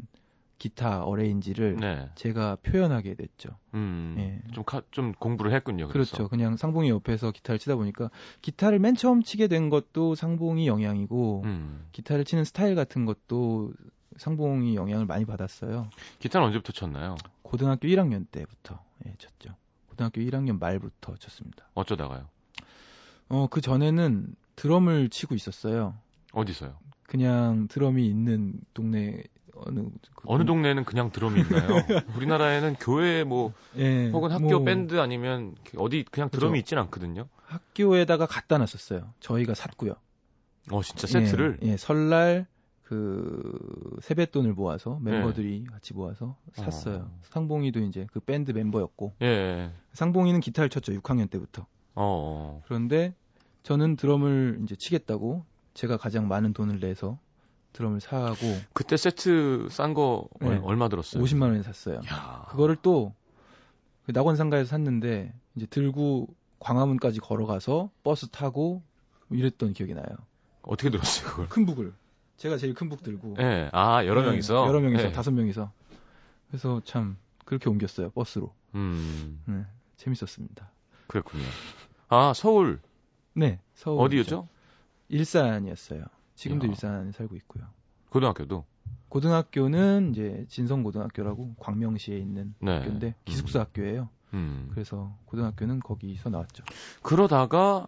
[0.58, 2.08] 기타 어레인지를 네.
[2.16, 3.48] 제가 표현하게 됐죠.
[3.74, 4.14] 음.
[4.18, 4.42] 예.
[4.52, 5.88] 좀, 카, 좀 공부를 했군요.
[5.88, 6.12] 그래서.
[6.16, 6.28] 그렇죠.
[6.28, 8.10] 그냥 상봉이 옆에서 기타를 치다 보니까
[8.42, 11.86] 기타를 맨 처음 치게 된 것도 상봉이 영향이고 음.
[11.92, 13.72] 기타를 치는 스타일 같은 것도
[14.20, 15.88] 상봉이 영향을 많이 받았어요.
[16.18, 17.16] 기타는 언제부터 쳤나요?
[17.40, 19.56] 고등학교 1학년 때부터 예, 쳤죠.
[19.88, 21.64] 고등학교 1학년 말부터 쳤습니다.
[21.72, 22.28] 어쩌다가요?
[23.30, 25.94] 어, 그 전에는 드럼을 치고 있었어요.
[26.32, 26.76] 어디서요?
[27.04, 29.22] 그냥 드럼이 있는 동네
[29.54, 29.80] 어느
[30.14, 31.68] 그 어느 동네는 그냥 드럼이 있나요?
[32.14, 37.26] 우리나라에는 교회 뭐 예, 혹은 학교 뭐 밴드 아니면 어디 그냥 드럼이 있진 않거든요.
[37.46, 39.14] 학교에다가 갖다 놨었어요.
[39.20, 39.94] 저희가 샀고요.
[40.70, 42.46] 어 진짜 세트를 예, 예, 설날
[42.90, 46.94] 그 세뱃돈을 모아서 멤버들이 같이 모아서 샀어요.
[46.96, 47.00] 네.
[47.02, 47.18] 어.
[47.22, 49.70] 상봉이도 이제 그 밴드 멤버였고 예.
[49.92, 50.92] 상봉이는 기타를 쳤죠.
[50.92, 51.62] 6학년 때부터.
[51.62, 52.62] 어, 어.
[52.66, 53.14] 그런데
[53.62, 57.18] 저는 드럼을 이제 치겠다고 제가 가장 많은 돈을 내서
[57.72, 58.34] 드럼을 사고
[58.72, 60.60] 그때 세트 싼거 네.
[60.64, 61.22] 얼마 들었어요?
[61.22, 62.00] 50만 원에 샀어요.
[62.10, 62.46] 야.
[62.50, 63.14] 그거를 또
[64.10, 66.26] 그 낙원 상가에서 샀는데 이제 들고
[66.58, 68.82] 광화문까지 걸어가서 버스 타고
[69.28, 70.04] 뭐 이랬던 기억이 나요.
[70.62, 71.48] 어떻게 들었어요, 그걸?
[71.48, 71.94] 큰 북을
[72.40, 73.68] 제가 제일 큰 북 들고 예.
[73.72, 75.12] 아, 여러 네, 명이서 여러 명이서 예.
[75.12, 75.70] 다섯 명이서
[76.48, 79.42] 그래서 참 그렇게 옮겼어요 버스로 음.
[79.44, 79.64] 네,
[79.98, 80.70] 재밌었습니다.
[81.06, 81.44] 그랬군요.
[82.08, 82.80] 아, 서울
[83.34, 84.48] 네 서울 어디였죠?
[85.10, 86.04] 일산이었어요.
[86.34, 86.70] 지금도 야.
[86.70, 87.64] 일산에 살고 있고요.
[88.08, 88.64] 고등학교도.
[89.10, 92.78] 고등학교는 이제 진성고등학교라고 광명시에 있는 네.
[92.78, 94.08] 학교인데 기숙사 학교예요.
[94.32, 94.70] 음.
[94.72, 96.64] 그래서 고등학교는 거기서 나왔죠.
[97.02, 97.86] 그러다가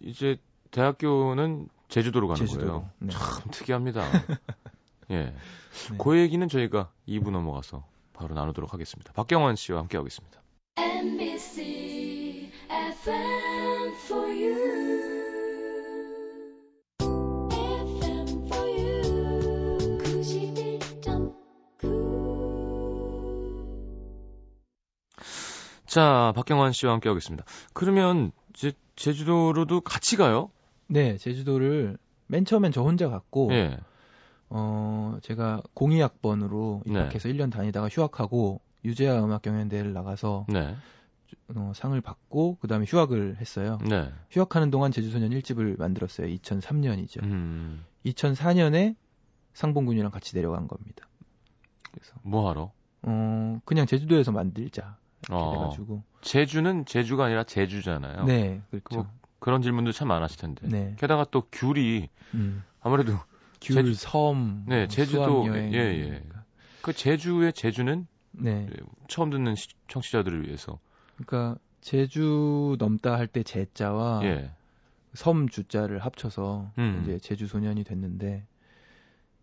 [0.00, 0.36] 이제
[0.70, 2.66] 대학교는 제주도로 가는 제주도로.
[2.72, 2.90] 거예요.
[2.98, 3.12] 네.
[3.12, 4.02] 참 특이합니다.
[5.10, 5.24] 예.
[5.24, 5.34] 네.
[5.98, 9.12] 그 얘기는 저희가 2부 넘어가서 바로 나누도록 하겠습니다.
[9.12, 10.40] 박경원 씨와 함께 하겠습니다.
[10.78, 14.72] NBC FM for you.
[17.60, 19.98] FM for you.
[19.98, 21.34] 91.9.
[25.86, 27.44] 자, 박경원 씨와 함께 하겠습니다.
[27.74, 30.50] 그러면 이제 제주도로도 같이 가요?
[30.86, 33.78] 네, 제주도를 맨 처음엔 저 혼자 갔고 예.
[34.48, 36.92] 어, 제가 공이학번으로 네.
[36.92, 40.74] 입학해서 1년 다니다가 휴학하고 유재하 음악 경연대회를 나가서 네.
[41.54, 43.78] 어, 상을 받고 그다음에 휴학을 했어요.
[43.88, 44.10] 네.
[44.30, 46.26] 휴학하는 동안 제주소년 1집을 만들었어요.
[46.28, 47.22] 2003년이죠.
[47.22, 47.84] 음.
[48.06, 48.96] 2004년에
[49.54, 51.06] 상봉군이랑 같이 내려간 겁니다.
[51.90, 52.72] 그래서 뭐 하러?
[53.02, 54.96] 어, 그냥 제주도에서 만들자.
[55.28, 55.52] 이렇게 어.
[55.52, 56.02] 돼가지고.
[56.22, 58.24] 제주는 제주가 아니라 제주잖아요.
[58.24, 59.08] 네, 그렇죠.
[59.42, 60.68] 그런 질문도 참 많았을 텐데.
[60.68, 60.94] 네.
[61.00, 62.62] 게다가 또 귤이 음.
[62.80, 63.14] 아무래도
[63.60, 65.46] 귤, 제주- 섬, 네, 뭐 제주도.
[65.56, 66.22] 예, 예.
[66.80, 68.68] 그 재주의 재주는 네.
[69.08, 70.78] 처음 듣는 시- 청취자들을 위해서.
[71.16, 74.52] 그러니까 재주 넘다 할 때 재자와 예.
[75.14, 77.00] 섬 주자를 합쳐서 음.
[77.02, 78.44] 이제 재주소년이 됐는데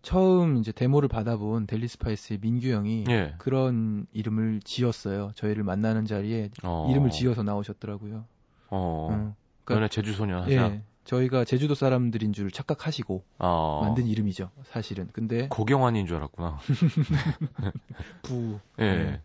[0.01, 3.35] 처음 이제 데모를 받아본 델리 스파이스의 민규 형이 예.
[3.37, 5.31] 그런 이름을 지었어요.
[5.35, 6.87] 저희를 만나는 자리에 어.
[6.89, 8.23] 이름을 지어서 나오셨더라고요.
[8.69, 9.28] 어.
[9.73, 9.75] 어.
[9.75, 10.51] 너네 제주 소년 하자.
[10.51, 10.81] 예.
[11.05, 13.81] 저희가 제주도 사람들인 줄 착각하시고 어.
[13.83, 14.51] 만든 이름이죠.
[14.63, 15.09] 사실은.
[15.11, 16.59] 근데 고경환인 줄 알았구나.
[18.21, 18.83] 부 예.
[18.83, 19.21] 네.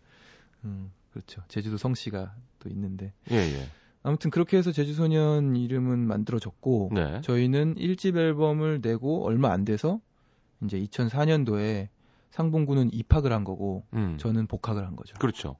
[0.63, 1.41] 음, 그렇죠.
[1.47, 3.69] 제주도 성씨가 또 있는데 예, 예.
[4.01, 7.21] 아무튼 그렇게 해서 제주소년 이름은 만들어졌고 네.
[7.21, 9.99] 저희는 1집 앨범을 내고 얼마 안 돼서
[10.63, 11.89] 이제 2004년도에
[12.31, 14.17] 상봉구는 입학을 한 거고 음.
[14.19, 15.15] 저는 복학을 한 거죠.
[15.19, 15.55] 그렇죠.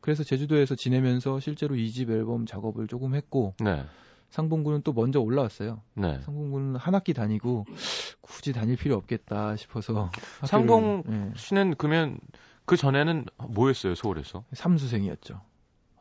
[0.00, 3.84] 그래서 제주도에서 지내면서 실제로 2집 앨범 작업을 조금 했고 네.
[4.30, 5.80] 상봉구는 또 먼저 올라왔어요.
[5.94, 6.20] 네.
[6.22, 7.66] 상봉구는 한 학기 다니고
[8.20, 12.18] 굳이 다닐 필요 없겠다 싶어서 학교를- 상봉 예, 씨는 그러면
[12.64, 14.44] 그 전에는 뭐 했어요, 서울에서?
[14.52, 15.40] 삼수생이었죠.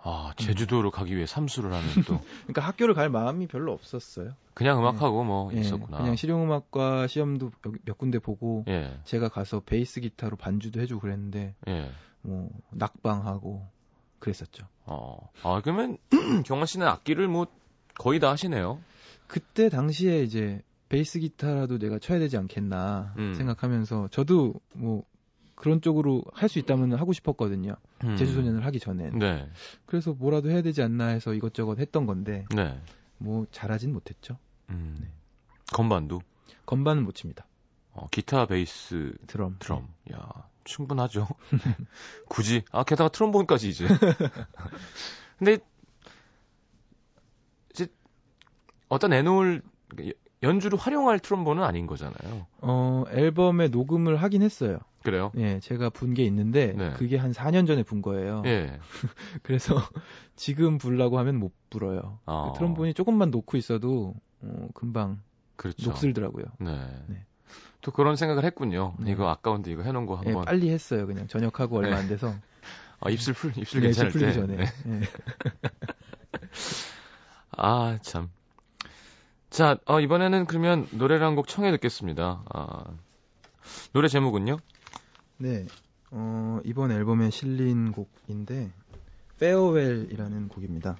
[0.01, 2.21] 아, 제주도로 가기 위해 삼수를 하는 또.
[2.47, 4.31] 그러니까 학교를 갈 마음이 별로 없었어요.
[4.53, 5.97] 그냥 음악하고 뭐 예, 있었구나.
[5.97, 8.97] 그냥 실용음악과 시험도 몇, 몇 군데 보고 예.
[9.03, 11.89] 제가 가서 베이스 기타로 반주도 해주고 그랬는데 예.
[12.21, 13.67] 뭐 낙방하고
[14.19, 14.65] 그랬었죠.
[14.85, 15.17] 어.
[15.43, 15.97] 아, 그러면
[16.45, 17.47] 경원 씨는 악기를 뭐
[17.99, 18.79] 거의 다 하시네요.
[19.27, 23.33] 그때 당시에 이제 베이스 기타라도 내가 쳐야 되지 않겠나 음.
[23.35, 25.03] 생각하면서 저도 뭐
[25.53, 27.75] 그런 쪽으로 할 수 있다면 하고 싶었거든요.
[28.05, 28.15] 음.
[28.15, 29.19] 제주소년을 하기 전엔.
[29.19, 29.47] 네.
[29.85, 32.81] 그래서 뭐라도 해야 되지 않나 해서 이것저것 했던 건데 네.
[33.17, 34.38] 뭐 잘하진 못했죠.
[34.69, 34.97] 음.
[35.01, 35.07] 네.
[35.73, 36.21] 건반도
[36.65, 37.45] 건반은 못 칩니다.
[37.91, 39.57] 어, 기타, 베이스, 드럼.
[39.59, 39.88] 드럼.
[40.13, 41.27] 야, 충분하죠.
[42.29, 43.85] 굳이 아 게다가 트롬본까지 이제.
[45.38, 45.57] 근데
[47.71, 47.88] 이제
[48.89, 49.62] 어떤 내놓을
[50.43, 52.45] 연주를 활용할 트롬본은 아닌 거잖아요.
[52.62, 54.80] 어 앨범에 녹음을 하긴 했어요.
[55.04, 55.32] 그래요?
[55.38, 56.91] 예, 제가 분 게 있는데 네.
[56.97, 58.41] 그게 한 4년 전에 분 거예요.
[58.45, 58.80] 예.
[59.43, 59.75] 그래서
[60.36, 62.19] 지금 불라고 하면 못 불어요.
[62.25, 62.52] 어.
[62.52, 65.21] 그 트럼본이 조금만 놓고 있어도 어, 금방
[65.56, 65.89] 그렇죠.
[65.89, 66.45] 녹슬더라고요.
[66.60, 66.86] 네.
[67.08, 67.25] 네.
[67.82, 68.93] 또 그런 생각을 했군요.
[68.99, 69.12] 네.
[69.12, 71.06] 이거 아까운데 이거 해놓은 거 예, 한번 빨리 했어요.
[71.08, 71.95] 그냥 저녁하고 얼마 네.
[71.95, 72.34] 안 돼서
[72.99, 74.39] 아, 입술 풀 입술 네, 괜찮을 풀리기 때.
[74.39, 74.56] 전에.
[74.58, 74.65] 네.
[74.88, 75.02] 예.
[77.58, 78.30] 아 참.
[79.49, 82.43] 자 어, 이번에는 그러면 노래를 한 곡 청해 듣겠습니다.
[82.53, 82.83] 아,
[83.93, 84.57] 노래 제목은요?
[85.38, 85.65] 네.
[86.12, 88.71] 어, 이번 앨범에 실린 곡인데
[89.35, 90.97] Farewell이라는 곡입니다.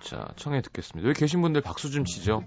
[0.00, 1.08] 자, 청해 듣겠습니다.
[1.08, 2.44] 여기 계신 분들 박수 좀 치죠.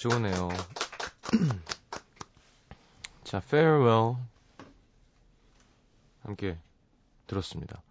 [0.00, 0.48] 야, 좋으네요.
[3.24, 4.16] 자, farewell.
[6.22, 6.56] 함께
[7.26, 7.82] 들었습니다.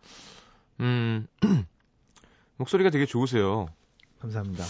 [0.79, 1.27] 음,
[2.57, 3.67] 목소리가 되게 좋으세요.
[4.19, 4.63] 감사합니다.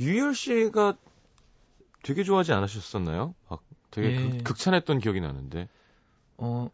[0.00, 0.96] 유열 씨가
[2.02, 3.34] 되게 좋아하지 않으셨었나요?
[3.48, 4.38] 막 되게 예.
[4.38, 5.68] 극, 극찬했던 기억이 나는데.
[6.38, 6.70] 어,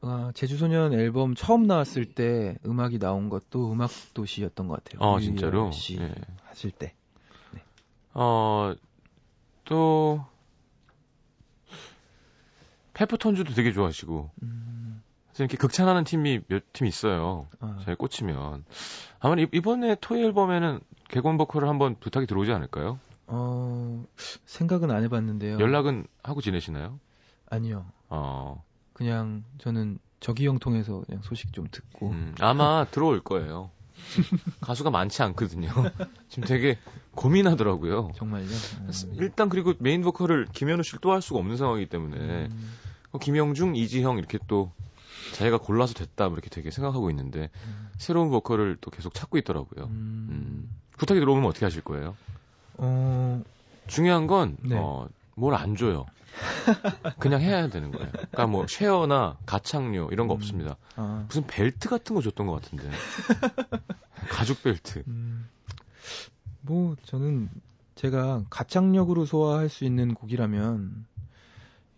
[0.00, 5.06] 아, 제주소년 앨범 처음 나왔을 때 음악이 나온 것도 음악 도시였던 것 같아요.
[5.06, 5.70] 아, 진짜로?
[5.72, 6.14] 씨 예.
[6.44, 6.94] 하실 때.
[8.14, 8.74] 어,
[9.68, 10.24] 또,
[12.94, 15.02] 페퍼톤즈도 되게 좋아하시고, 음,
[15.38, 17.46] 이렇게 극찬하는 팀이 몇 팀 있어요.
[17.60, 18.64] 아, 잘 꽂히면.
[19.20, 22.98] 아마 이- 이번에 토이 앨범에는 개건 보컬을 한번 부탁이 들어오지 않을까요?
[23.28, 24.04] 어,
[24.46, 25.60] 생각은 안 해봤는데요.
[25.60, 26.98] 연락은 하고 지내시나요?
[27.50, 27.86] 아니요.
[28.08, 32.10] 어, 그냥 저는 저기형 통해서 그냥 소식 좀 듣고.
[32.10, 33.70] 음, 아마 들어올 거예요.
[34.60, 35.68] 가수가 많지 않거든요.
[36.28, 36.78] 지금 되게
[37.14, 38.12] 고민하더라고요.
[38.16, 38.46] 정말요?
[38.46, 38.90] 음.
[39.18, 42.72] 일단 그리고 메인 보컬을 김현우 씨를 또 할 수가 없는 상황이기 때문에 음,
[43.12, 44.72] 어, 김영중, 이지형 이렇게 또
[45.34, 47.88] 자기가 골라서 됐다 뭐 이렇게 되게 생각하고 있는데 음.
[47.98, 49.86] 새로운 보컬을 또 계속 찾고 있더라고요.
[49.86, 52.16] 음, 음, 부탁이 들어오면 어떻게 하실 거예요?
[52.74, 53.42] 어,
[53.86, 54.76] 중요한 건 네.
[54.78, 56.06] 어, 뭘 안 줘요.
[57.18, 58.10] 그냥 해야 되는 거예요.
[58.12, 60.36] 그러니까 뭐 쉐어나 가창료 이런 거 음.
[60.36, 60.76] 없습니다.
[60.96, 62.88] 아, 무슨 벨트 같은 거 줬던 것 같은데
[64.30, 65.02] 가죽 벨트.
[65.08, 65.48] 음,
[66.62, 67.48] 뭐 저는
[67.94, 71.06] 제가 가창력으로 소화할 수 있는 곡이라면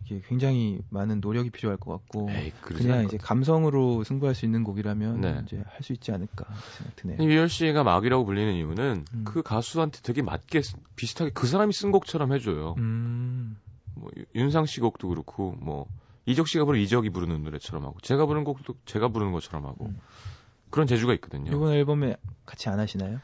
[0.05, 5.21] 이게 굉장히 많은 노력이 필요할 것 같고 에이, 그냥 이제 감성으로 승부할 수 있는 곡이라면
[5.21, 5.41] 네.
[5.45, 6.45] 이제 할 수 있지 않을까
[6.77, 7.17] 생각 드네요.
[7.23, 9.23] 유열 씨가 막이라고 불리는 이유는 음.
[9.25, 12.73] 그 가수한테 되게 맞게 쓰- 비슷하게 그 사람이 쓴 곡처럼 해줘요.
[12.79, 13.57] 음,
[13.95, 15.87] 뭐 유- 윤상 씨 곡도 그렇고 뭐
[16.25, 19.99] 이적 씨가 부르는 이적이 부르는 노래처럼 하고 제가 부르는 곡도 제가 부르는 것처럼 하고 음.
[20.69, 21.51] 그런 재주가 있거든요.
[21.51, 23.19] 이번 앨범에 같이 안 하시나요?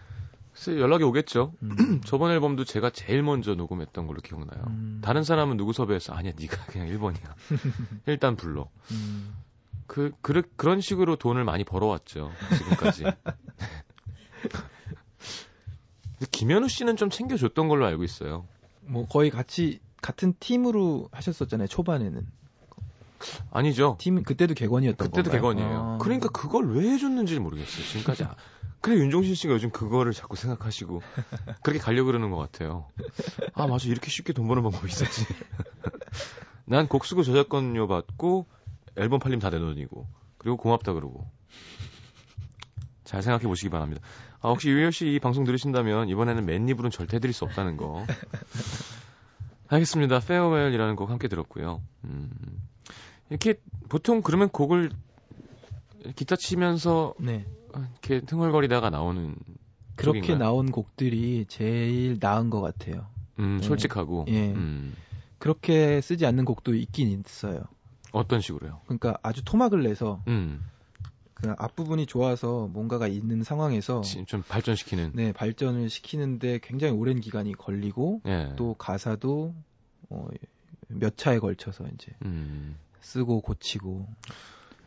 [0.51, 1.53] 그래서 연락이 오겠죠.
[1.61, 1.69] 음,
[2.03, 4.63] 저번 앨범도 제가 제일 먼저 녹음했던 걸로 기억나요.
[4.67, 7.33] 음, 다른 사람은 누구 섭외해서 아니야 네가 그냥 1번이야.
[8.07, 8.67] 일단 불러.
[8.91, 9.35] 음,
[9.85, 12.31] 그, 그 그런 식으로 돈을 많이 벌어왔죠.
[12.57, 13.03] 지금까지.
[16.31, 18.47] 김현우 씨는 좀 챙겨줬던 걸로 알고 있어요.
[18.81, 22.25] 뭐 거의 같이 같은 팀으로 하셨었잖아요 초반에는
[23.51, 23.97] 아니죠.
[23.99, 25.53] 팀 그때도 객원이었던 그때도 건가요?
[25.55, 25.79] 객원이에요.
[25.79, 25.97] 아.
[25.99, 27.83] 그러니까 그걸 왜 해줬는지 모르겠어요.
[27.85, 28.23] 지금까지.
[28.25, 28.35] 아,
[28.79, 31.01] 그래 윤종신 씨가 요즘 그거를 자꾸 생각하시고
[31.63, 32.85] 그렇게 가려고 그러는 것 같아요.
[33.55, 35.25] 아 맞아 이렇게 쉽게 돈 버는 방법이 있었지.
[36.65, 38.45] 난 곡 쓰고 저작권료 받고
[38.97, 40.05] 앨범 팔림 다 내 돈이고
[40.37, 41.27] 그리고 고맙다 그러고
[43.03, 44.01] 잘 생각해 보시기 바랍니다.
[44.41, 48.05] 아, 혹시 유열 씨 이 방송 들으신다면 이번에는 맨입으로는 절대 드릴 수 없다는 거.
[49.69, 50.19] 알겠습니다.
[50.19, 51.81] 페어웰이라는 곡 함께 들었고요.
[52.05, 52.29] 음,
[53.29, 53.55] 이렇게
[53.89, 54.91] 보통 그러면 곡을
[56.15, 59.35] 기타 치면서 네 이렇게 흥얼거리다가 나오는
[59.95, 60.37] 그렇게 쪽인가요?
[60.37, 63.07] 나온 곡들이 제일 나은 것 같아요.
[63.39, 63.67] 음, 네.
[63.67, 64.51] 솔직하고 예.
[64.51, 64.95] 음,
[65.37, 67.63] 그렇게 쓰지 않는 곡도 있긴 있어요.
[68.11, 68.81] 어떤 식으로요?
[68.85, 70.63] 그러니까 아주 토막을 내서 음,
[71.39, 75.11] 그 앞부분이 좋아서 뭔가가 있는 상황에서 지- 좀 발전시키는.
[75.13, 78.53] 네 발전을 시키는데 굉장히 오랜 기간이 걸리고 예.
[78.55, 79.53] 또 가사도
[80.09, 80.27] 어,
[80.87, 84.07] 몇 차에 걸쳐서 이제 음, 쓰고 고치고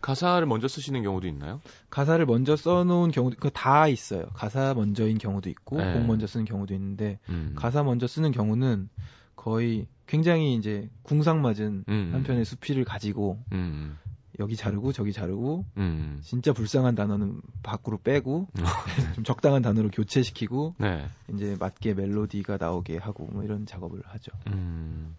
[0.01, 1.61] 가사를 먼저 쓰시는 경우도 있나요?
[1.89, 4.25] 가사를 먼저 써놓은 경우도 그 다 있어요.
[4.33, 5.93] 가사 먼저인 경우도 있고 네.
[5.93, 8.89] 곡 먼저 쓰는 경우도 있는데 음, 가사 먼저 쓰는 경우는
[9.37, 13.97] 거의 굉장히 이제 궁상맞은 음, 한편의 수필을 가지고 음,
[14.39, 18.49] 여기 자르고 저기 자르고 음, 진짜 불쌍한 단어는 밖으로 빼고
[19.17, 21.07] 좀 적당한 단어로 교체시키고 네.
[21.35, 24.33] 이제 맞게 멜로디가 나오게 하고 뭐 이런 작업을 하죠.
[24.47, 25.17] 음.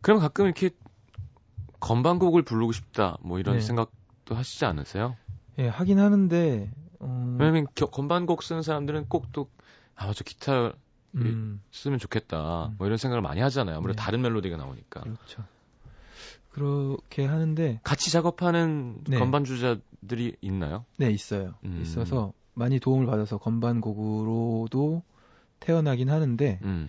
[0.00, 0.70] 그럼 가끔 이렇게
[1.80, 3.60] 건반곡을 부르고 싶다 뭐 이런 네.
[3.60, 5.16] 생각도 하시지 않으세요?
[5.58, 9.48] 예, 하긴 하는데 어, 왜냐면 겨- 건반곡 쓰는 사람들은 꼭 또
[9.94, 10.72] 아, 맞아 기타
[11.16, 12.74] 음, 쓰면 좋겠다 음.
[12.78, 13.76] 뭐 이런 생각을 많이 하잖아요.
[13.78, 14.04] 아무래도 네.
[14.04, 15.00] 다른 멜로디가 나오니까.
[15.00, 15.44] 그렇죠.
[16.50, 19.18] 그렇게 하는데 같이 작업하는 네.
[19.18, 20.84] 건반 주자들이 있나요?
[20.96, 21.54] 네 있어요.
[21.64, 21.80] 음.
[21.82, 25.02] 있어서 많이 도움을 받아서 건반 곡으로도
[25.60, 26.88] 태어나긴 하는데 음,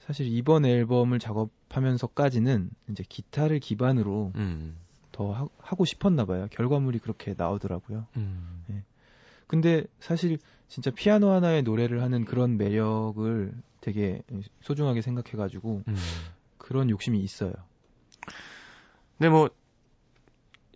[0.00, 4.76] 사실 이번 앨범을 작업하면서까지는 이제 기타를 기반으로 음,
[5.12, 6.46] 더 하, 하고 싶었나 봐요.
[6.50, 8.06] 결과물이 그렇게 나오더라고요.
[8.16, 8.64] 음.
[9.50, 14.22] 근데 사실 진짜 피아노 하나에 노래를 하는 그런 매력을 되게
[14.60, 15.96] 소중하게 생각해가지고 음.
[16.56, 17.52] 그런 욕심이 있어요.
[19.20, 19.50] 근데 뭐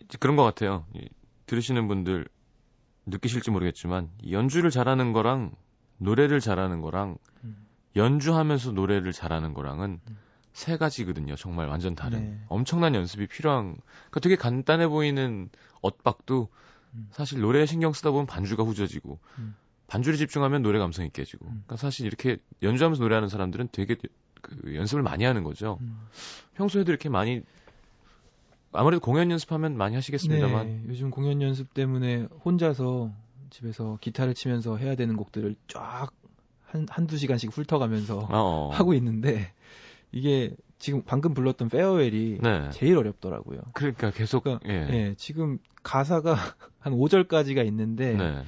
[0.03, 0.85] 이제 그런 것 같아요.
[0.93, 1.09] 이,
[1.47, 2.29] 들으시는 분들
[3.07, 5.53] 느끼실지 모르겠지만 이 연주를 잘하는 거랑
[5.97, 7.67] 노래를 잘하는 거랑 음.
[7.97, 10.19] 연주하면서 노래를 잘하는 거랑은 음.
[10.53, 11.37] 세 가지거든요.
[11.37, 12.19] 정말 완전 다른.
[12.19, 12.41] 네.
[12.49, 13.79] 엄청난 연습이 필요한.
[14.11, 15.49] 그러니까 되게 간단해 보이는
[15.81, 16.49] 엇박도
[16.93, 17.09] 음.
[17.13, 19.57] 사실 노래에 신경 쓰다 보면 반주가 후져지고 음.
[19.87, 21.47] 반주를 집중하면 노래 감성이 깨지고.
[21.47, 21.51] 음.
[21.65, 23.97] 그러니까 사실 이렇게 연주하면서 노래하는 사람들은 되게
[24.43, 25.79] 그 연습을 많이 하는 거죠.
[25.81, 26.09] 음.
[26.57, 27.43] 평소에도 이렇게 많이
[28.75, 33.13] 아무래도 공연 연습하면 많이 하시겠습니다만 네, 요즘 공연 연습 때문에 혼자서
[33.51, 36.11] 집에서 기타를 치면서 해야 되는 곡들을 쫙
[36.67, 38.71] 한, 한두 시간씩 훑어가면서 어, 어.
[38.73, 39.53] 하고 있는데
[40.11, 42.71] 이게 지금 방금 불렀던 페어웰이 네.
[42.71, 43.61] 제일 어렵더라고요.
[43.75, 44.89] 그러니까 계속 그러니까, 예.
[44.91, 46.35] 예, 지금 가사가
[46.81, 48.43] 한 5절까지가 있는데 네.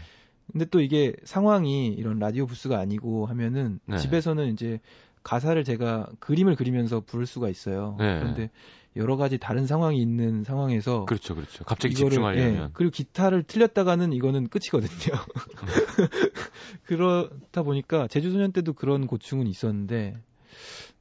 [0.51, 3.97] 근데 또 이게 상황이 이런 라디오 부스가 아니고 하면은 네.
[3.99, 4.81] 집에서는 이제
[5.23, 7.97] 가사를 제가 그림을 그리면서 부를 수가 있어요.
[7.99, 8.19] 네.
[8.19, 8.51] 그런데
[8.97, 11.65] 여러 가지 다른 상황이 있는 상황에서 그렇죠, 그렇죠.
[11.65, 15.15] 갑자기 이거를, 집중하려면 예, 그리고 기타를 틀렸다가는 이거는 끝이거든요.
[16.85, 20.17] 그렇다 보니까 제주소년 때도 그런 고충은 있었는데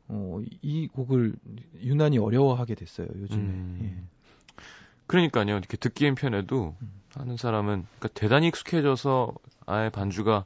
[0.07, 1.35] 어, 이 곡을
[1.81, 3.41] 유난히 어려워하게 됐어요 요즘에.
[3.41, 3.79] 음.
[3.83, 4.63] 예.
[5.07, 5.45] 그러니까요.
[5.57, 7.01] 이렇게 듣기엔 편해도 음.
[7.13, 9.33] 하는 사람은 그러니까 대단히 익숙해져서
[9.65, 10.45] 아예 반주가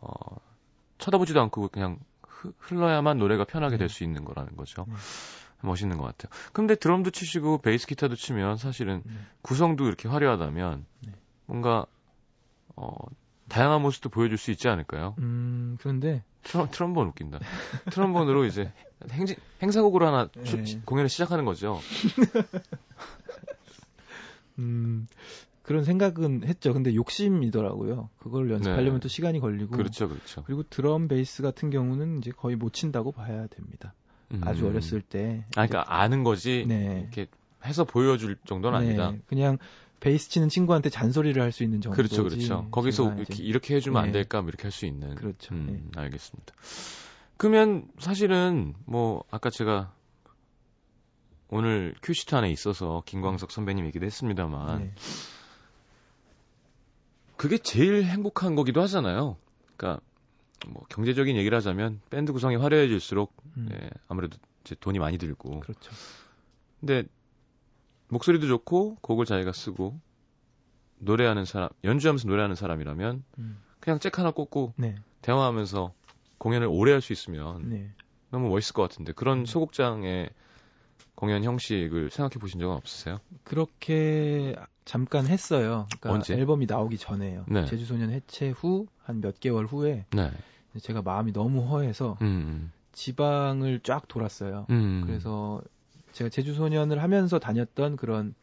[0.00, 0.10] 어,
[0.98, 4.84] 쳐다보지도 않고 그냥 흐- 흘러야만 노래가 편하게 될 수 있는 거라는 거죠.
[4.88, 4.94] 음.
[5.64, 6.30] 멋있는 것 같아요.
[6.52, 9.12] 근데 드럼도 치시고 베이스 기타도 치면 사실은 네.
[9.42, 11.12] 구성도 이렇게 화려하다면 네.
[11.46, 11.86] 뭔가
[12.76, 12.92] 어,
[13.48, 15.14] 다양한 모습도 보여줄 수 있지 않을까요?
[15.18, 17.38] 음 그런데 트럼, 트럼본 웃긴다.
[17.90, 18.72] 트럼본으로 이제
[19.10, 20.80] 행진, 행사곡으로 하나 주- 네.
[20.84, 21.78] 공연을 시작하는 거죠.
[24.58, 25.06] 음
[25.62, 26.74] 그런 생각은 했죠.
[26.74, 28.10] 근데 욕심이더라고요.
[28.18, 29.00] 그걸 연습하려면 네.
[29.00, 30.42] 또 시간이 걸리고 그렇죠, 그렇죠.
[30.44, 33.94] 그리고 드럼 베이스 같은 경우는 이제 거의 못 친다고 봐야 됩니다.
[34.42, 34.70] 아주 음.
[34.70, 35.44] 어렸을 때.
[35.56, 37.00] 아, 그러니까 아는 거지 네.
[37.02, 37.26] 이렇게
[37.64, 39.14] 해서 보여줄 정도는 네, 아니다.
[39.26, 39.58] 그냥
[40.00, 41.96] 베이스 치는 친구한테 잔소리를 할 수 있는 정도지.
[41.96, 42.68] 그렇죠, 그렇죠.
[42.70, 44.12] 거기서 이렇게, 이렇게 해주면 안 네.
[44.12, 45.14] 될까 뭐 이렇게 할 수 있는.
[45.14, 45.54] 그렇죠.
[45.54, 46.52] 음, 알겠습니다.
[47.36, 49.92] 그러면 사실은 뭐 아까 제가
[51.48, 54.92] 오늘 큐시트 안에 있어서 김광석 선배님 얘기도 했습니다만 네.
[57.36, 59.36] 그게 제일 행복한 거기도 하잖아요.
[59.76, 60.02] 그러니까
[60.68, 65.90] 뭐 경제적인 얘기를 하자면 밴드 구성이 화려해질수록 음, 예, 아무래도 이제 돈이 많이 들고 그렇죠.
[66.80, 67.04] 근데
[68.08, 69.98] 목소리도 좋고 곡을 자기가 쓰고
[70.98, 75.92] 노래하는 사람 연주하면서 노래하는 사람이라면 음, 그냥 잭 하나 꽂고 네, 대화하면서
[76.38, 77.90] 공연을 오래 할 수 있으면 네.
[78.30, 80.30] 너무 멋있을 것 같은데 그런 소극장의
[81.14, 83.18] 공연 형식을 생각해 보신 적은 없으세요?
[83.44, 85.86] 그렇게 잠깐 했어요.
[86.00, 86.34] 그러니까 언제?
[86.34, 87.44] 앨범이 나오기 전에요.
[87.48, 87.64] 네.
[87.66, 90.30] 제주소년 해체 후 한 몇 개월 후에 네.
[90.80, 92.72] 제가 마음이 너무 허해서 음.
[92.92, 94.66] 지방을 쫙 돌았어요.
[94.70, 95.02] 음.
[95.06, 95.60] 그래서
[96.12, 98.34] 제가 제주소년을 하면서 다녔던 그런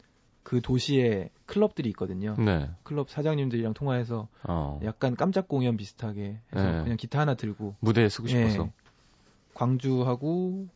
[0.44, 2.36] 그 도시에 클럽들이 있거든요.
[2.38, 2.70] 네.
[2.84, 4.80] 클럽 사장님들이랑 통화해서 어.
[4.84, 6.84] 약간 깜짝 공연 비슷하게 해서 네.
[6.84, 8.64] 그냥 기타 하나 들고 무대에 쓰고 싶어서.
[8.64, 8.72] 예,
[9.54, 10.68] 광주하고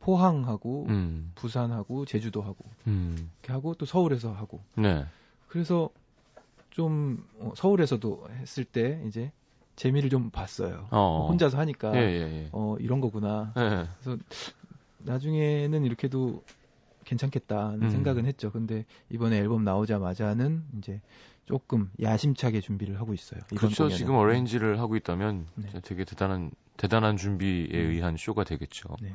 [0.00, 1.32] 포항하고 음.
[1.34, 3.30] 부산하고 제주도 하고 음.
[3.40, 5.06] 이렇게 하고 또 서울에서 하고 네.
[5.48, 5.88] 그래서
[6.70, 9.32] 좀 어, 서울에서도 했을 때 이제
[9.76, 10.86] 재미를 좀 봤어요.
[10.90, 11.26] 어.
[11.30, 12.48] 혼자서 하니까 예, 예, 예.
[12.52, 13.52] 어 이런 거구나.
[13.56, 13.86] 예.
[14.98, 16.42] 나중에는 이렇게도
[17.04, 17.90] 괜찮겠다는 음.
[17.90, 18.50] 생각은 했죠.
[18.50, 21.00] 근데 이번에 앨범 나오자마자는 이제
[21.46, 23.40] 조금 야심차게 준비를 하고 있어요.
[23.48, 23.84] 그렇죠.
[23.84, 23.96] 공연은.
[23.96, 25.68] 지금 어레인지를 하고 있다면 네.
[25.82, 27.90] 되게 대단한 대단한 준비에 음.
[27.90, 28.88] 의한 쇼가 되겠죠.
[29.02, 29.12] 네.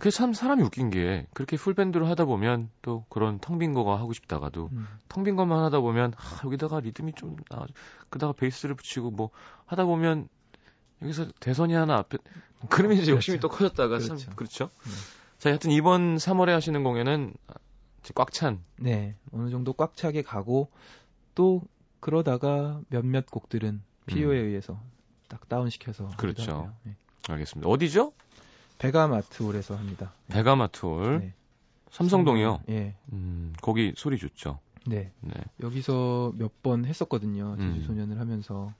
[0.00, 4.14] 그게 참 사람이 웃긴 게 그렇게 풀밴드로 하다 보면 또 그런 텅 빈 거가 하고
[4.14, 7.66] 싶다가도 음, 텅빈 것만 하다 보면 아, 여기다가 리듬이 좀 나,
[8.08, 9.28] 그다가 베이스를 붙이고 뭐
[9.66, 10.30] 하다 보면
[11.02, 12.16] 여기서 대선이 하나 앞에
[12.70, 14.36] 그러면 이제 욕심이 또 커졌다가 참 그렇죠.
[14.36, 14.70] 그렇죠.
[14.84, 14.90] 네.
[15.38, 17.34] 자, 하여튼 이번 3월에 하시는 공연은
[18.14, 18.64] 꽉 찬.
[18.78, 20.70] 네, 어느 정도 꽉 차게 가고
[21.34, 21.60] 또
[22.00, 24.80] 그러다가 몇몇 곡들은 필요에 의해서
[25.28, 26.16] 딱 다운 시켜서 하기도 음.
[26.16, 26.74] 그렇죠.
[26.84, 26.96] 네.
[27.28, 27.68] 알겠습니다.
[27.68, 28.14] 어디죠?
[28.80, 30.12] 베가마트홀에서 합니다.
[30.28, 31.20] 베가마트홀.
[31.20, 31.34] 네.
[31.90, 32.62] 삼성동이요.
[32.70, 34.58] 예, 음, 거기 소리 좋죠.
[34.86, 35.12] 네.
[35.20, 35.34] 네.
[35.62, 37.56] 여기서 몇 번 했었거든요.
[37.58, 37.74] 음.
[37.74, 38.72] 제주 소년을 하면서.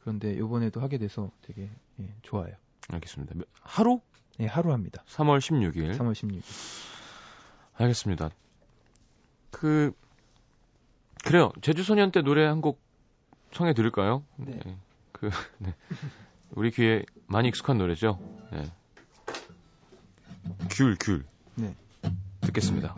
[0.00, 1.70] 그런데 요번에도 하게 돼서 되게
[2.00, 2.52] 예, 좋아요.
[2.88, 3.34] 알겠습니다.
[3.62, 4.00] 하루?
[4.40, 5.02] 예, 하루 합니다.
[5.08, 5.96] 3월 16일.
[5.96, 6.42] 3월 16일.
[7.76, 8.30] 알겠습니다.
[9.50, 9.92] 그
[11.24, 11.50] 그래요.
[11.62, 12.80] 제주 소년 때 노래 한 곡
[13.52, 14.24] 청해 드릴까요?
[14.36, 14.58] 네.
[15.12, 15.74] 그 네.
[16.50, 18.18] 우리 귀에 많이 익숙한 노래죠.
[18.52, 18.64] 네.
[20.70, 21.24] 귤, 귤.
[21.56, 21.74] 네.
[22.40, 22.94] 듣겠습니다.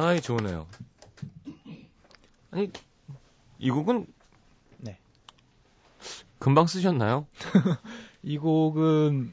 [0.00, 0.66] 아이, 좋으네요.
[2.52, 2.70] 아니,
[3.58, 4.06] 이 곡은
[4.78, 4.96] 네.
[6.38, 7.26] 금방 쓰셨나요?
[8.22, 9.32] 이 곡은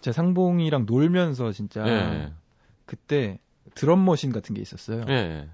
[0.00, 2.32] 제 상봉이랑 놀면서 진짜 예.
[2.84, 3.38] 그때
[3.76, 5.04] 드럼 머신 같은 게 있었어요.
[5.08, 5.48] 예.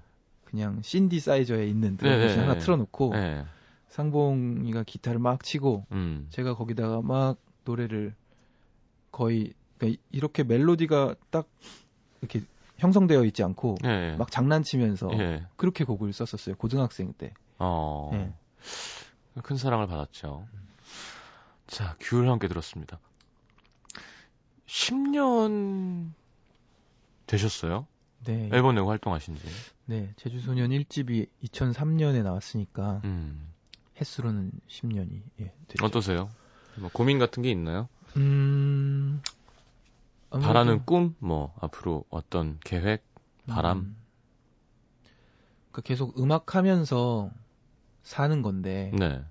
[0.45, 2.59] 그냥 신디사이저에 있는 드럼 네, 머신 네, 하나 네.
[2.59, 3.45] 틀어놓고 예.
[3.89, 6.25] 상봉이가 기타를 막 치고 음.
[6.31, 8.15] 제가 거기다가 막 노래를
[9.11, 11.47] 거의 그러니까 이렇게 멜로디가 딱
[12.21, 12.41] 이렇게
[12.77, 14.15] 형성되어 있지 않고 예.
[14.17, 15.45] 막 장난치면서 예.
[15.55, 17.33] 그렇게 곡을 썼었어요 고등학생 때.
[17.59, 18.09] 어.
[18.13, 18.33] 네.
[19.43, 20.47] 큰 사랑을 받았죠.
[21.67, 22.99] 자, 귤 함께 들었습니다.
[24.67, 26.11] 10년
[27.25, 27.87] 되셨어요?
[28.25, 28.49] 네.
[28.51, 29.43] 앨범 내고 활동하신 지.
[29.85, 30.13] 네.
[30.17, 33.53] 제주소년 1집이 2003년에 나왔으니까 음.
[33.99, 35.85] 횟수로는 10년이 예, 됐죠.
[35.85, 36.29] 어떠세요?
[36.75, 37.89] 뭐 고민 같은 게 있나요?
[38.15, 39.21] 음.
[40.29, 43.03] 아무래도, 바라는 꿈, 뭐 앞으로 어떤 계획,
[43.47, 43.77] 바람.
[43.77, 43.97] 음,
[45.71, 47.31] 그러니까 계속 음악하면서
[48.03, 49.21] 사는 건데 네.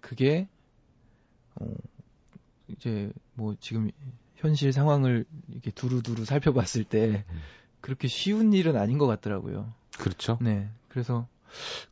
[0.00, 0.48] 그게
[1.56, 1.66] 어
[2.68, 3.90] 이제 뭐 지금
[4.36, 7.40] 현실 상황을 이렇게 두루두루 살펴봤을 때 음.
[7.80, 9.72] 그렇게 쉬운 일은 아닌 것 같더라고요.
[9.98, 10.38] 그렇죠.
[10.40, 10.70] 네.
[10.88, 11.28] 그래서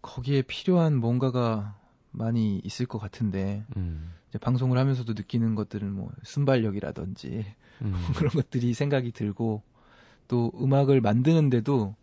[0.03, 1.79] 거기에 필요한 뭔가가
[2.11, 4.12] 많이 있을 것 같은데 음.
[4.29, 7.45] 이제 방송을 하면서도 느끼는 것들은 뭐 순발력이라든지
[7.83, 7.93] 음.
[8.16, 9.62] 그런 것들이 생각이 들고
[10.29, 11.95] 또 음악을 만드는데도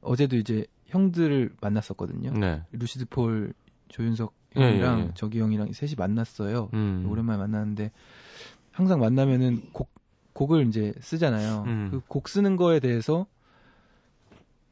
[0.00, 2.32] 어제도 이제 형들을 만났었거든요.
[2.32, 2.62] 네.
[2.72, 3.52] 루시드 폴
[3.88, 5.10] 조윤석 예, 형이랑 예, 예.
[5.14, 6.70] 저기 형이랑 셋이 만났어요.
[6.74, 7.06] 음.
[7.08, 7.90] 오랜만에 만났는데
[8.72, 9.90] 항상 만나면은 곡
[10.32, 11.64] 곡을 이제 쓰잖아요.
[11.66, 11.88] 음.
[11.90, 13.26] 그곡 쓰는 거에 대해서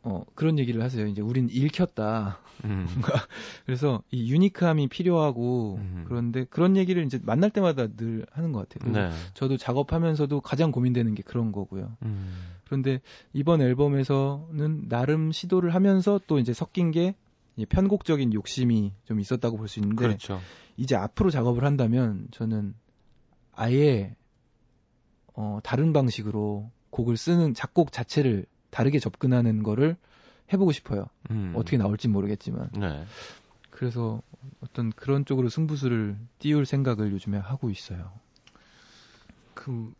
[0.06, 1.06] 어 그런 얘기를 하세요.
[1.06, 2.38] 이제 우린 읽혔다.
[2.64, 2.86] 음.
[3.64, 6.04] 그래서 이 유니크함이 필요하고 음.
[6.06, 8.92] 그런데 그런 얘기를 이제 만날 때마다 늘 하는 것 같아요.
[8.92, 9.10] 네.
[9.32, 11.96] 저도 작업하면서도 가장 고민되는 게 그런 거고요.
[12.02, 12.36] 음.
[12.64, 13.00] 그런데
[13.32, 17.14] 이번 앨범에서는 나름 시도를 하면서 또 이제 섞인 게
[17.68, 20.40] 편곡적인 욕심이 좀 있었다고 볼 수 있는데 그렇죠.
[20.76, 22.74] 이제 앞으로 작업을 한다면 저는
[23.52, 24.16] 아예
[25.34, 29.96] 어, 다른 방식으로 곡을 쓰는 작곡 자체를 다르게 접근하는 거를
[30.52, 31.06] 해보고 싶어요.
[31.30, 31.52] 음.
[31.54, 33.04] 어떻게 나올지 모르겠지만 네.
[33.70, 34.20] 그래서
[34.60, 38.10] 어떤 그런 쪽으로 승부수를 띄울 생각을 요즘에 하고 있어요.
[39.54, 39.92] 그,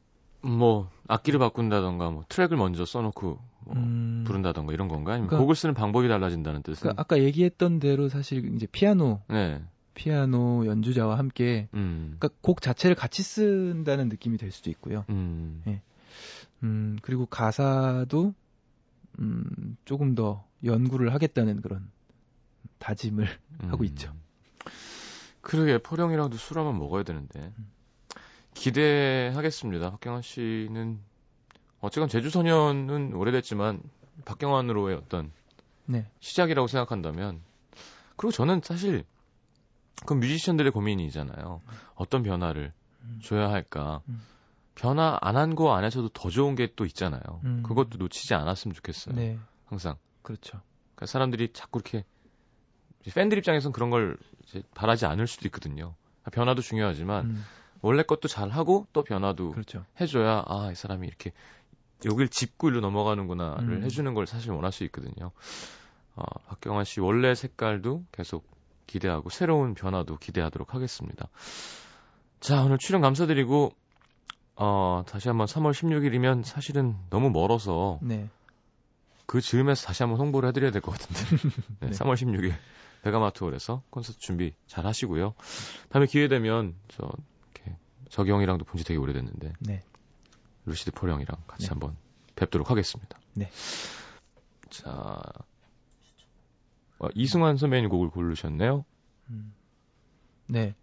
[0.42, 5.12] 뭐, 악기를 바꾼다던가, 뭐, 트랙을 먼저 써놓고, 뭐 음, 부른다던가 이런 건가?
[5.12, 6.80] 아니면 그러니까- 곡을 쓰는 방법이 달라진다는 뜻은?
[6.82, 9.62] 그러니까 아까 얘기했던 대로 사실 이제 피아노 네.
[9.94, 12.16] 피아노 연주자와 함께 음.
[12.18, 15.04] 그러니까 곡 자체를 같이 쓴다는 느낌이 될 수도 있고요.
[15.08, 15.62] 음.
[16.62, 18.34] 음, 그리고 가사도
[19.20, 21.90] 음, 조금 더 연구를 하겠다는 그런
[22.78, 23.26] 다짐을
[23.68, 23.84] 하고 음.
[23.86, 24.12] 있죠.
[25.40, 27.52] 그러게, 포령이랑도 술 한번 먹어야 되는데.
[27.58, 27.70] 음.
[28.54, 29.90] 기대하겠습니다.
[29.90, 31.00] 박경환 씨는,
[31.80, 33.82] 어쨌건 제주 소년은 오래됐지만,
[34.24, 35.32] 박경환으로의 어떤
[35.86, 36.06] 네.
[36.20, 37.40] 시작이라고 생각한다면,
[38.16, 39.04] 그리고 저는 사실,
[40.06, 41.60] 그 뮤지션들의 고민이잖아요.
[41.94, 43.20] 어떤 변화를 음.
[43.22, 44.00] 줘야 할까.
[44.08, 44.20] 음.
[44.74, 47.20] 변화 안 한 거 안에서도 더 좋은 게 또 있잖아요.
[47.44, 47.62] 음.
[47.64, 49.14] 그것도 놓치지 않았으면 좋겠어요.
[49.14, 49.38] 네.
[49.66, 49.96] 항상.
[50.22, 50.60] 그렇죠.
[50.94, 52.04] 그러니까 사람들이 자꾸 이렇게
[53.14, 55.94] 팬들 입장에선 그런 걸 이제 바라지 않을 수도 있거든요.
[56.32, 57.44] 변화도 중요하지만 음,
[57.82, 59.84] 원래 것도 잘 하고 또 변화도 그렇죠.
[60.00, 61.32] 해줘야 아 이 사람이 이렇게
[62.06, 63.82] 여길 짚고 일로 넘어가는구나를 음.
[63.84, 65.30] 해주는 걸 사실 원할 수 있거든요.
[66.16, 68.46] 어, 박경환 씨 원래 색깔도 계속
[68.86, 71.28] 기대하고 새로운 변화도 기대하도록 하겠습니다.
[72.40, 73.72] 자 오늘 출연 감사드리고
[74.56, 78.28] 어, 다시 한번 3월 16일이면 사실은 너무 멀어서 네.
[79.26, 81.20] 그 즈음에서 다시 한번 홍보를 해드려야 될 것 같은데.
[81.80, 81.90] 네, 네.
[81.90, 82.54] 3월 16일
[83.02, 85.34] 베가마트홀에서 콘서트 준비 잘 하시고요.
[85.88, 87.10] 다음에 기회 되면 저
[87.54, 87.76] 이렇게
[88.10, 89.82] 저기 형이랑도 본지 되게 오래됐는데 네.
[90.66, 91.68] 루시드 폴 형이랑 같이 네.
[91.70, 91.96] 한번
[92.36, 93.18] 뵙도록 하겠습니다.
[93.34, 93.50] 네.
[94.70, 95.20] 자
[96.98, 98.84] 어, 이승환 선배님 곡을 고르셨네요.
[99.30, 99.54] 음.
[100.46, 100.74] 네.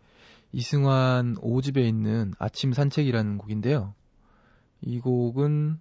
[0.54, 3.94] 이승환 5집에 있는 아침 산책이라는 곡인데요.
[4.82, 5.80] 이 곡은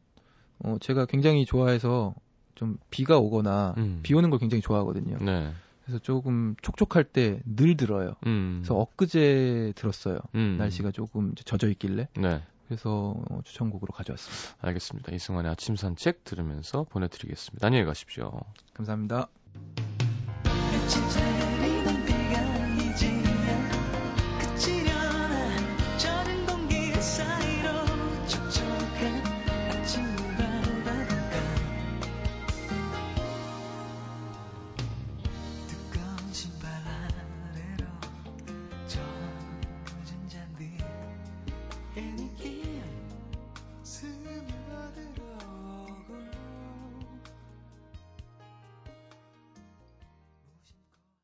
[0.65, 2.15] 어, 제가 굉장히 좋아해서
[2.55, 4.01] 좀 비가 오거나 음.
[4.03, 5.17] 비 오는 걸 굉장히 좋아하거든요.
[5.25, 5.53] 네.
[5.85, 8.15] 그래서 조금 촉촉할 때 늘 들어요.
[8.27, 8.61] 음.
[8.61, 10.19] 그래서 엊그제 들었어요.
[10.35, 10.57] 음.
[10.59, 12.43] 날씨가 조금 젖어 있길래 네.
[12.69, 14.55] 그래서 어, 추천곡으로 가져왔습니다.
[14.61, 15.13] 알겠습니다.
[15.13, 17.67] 이승환의 아침 산책 들으면서 보내드리겠습니다.
[17.67, 18.31] 안녕히 가십시오.
[18.75, 19.29] 감사합니다.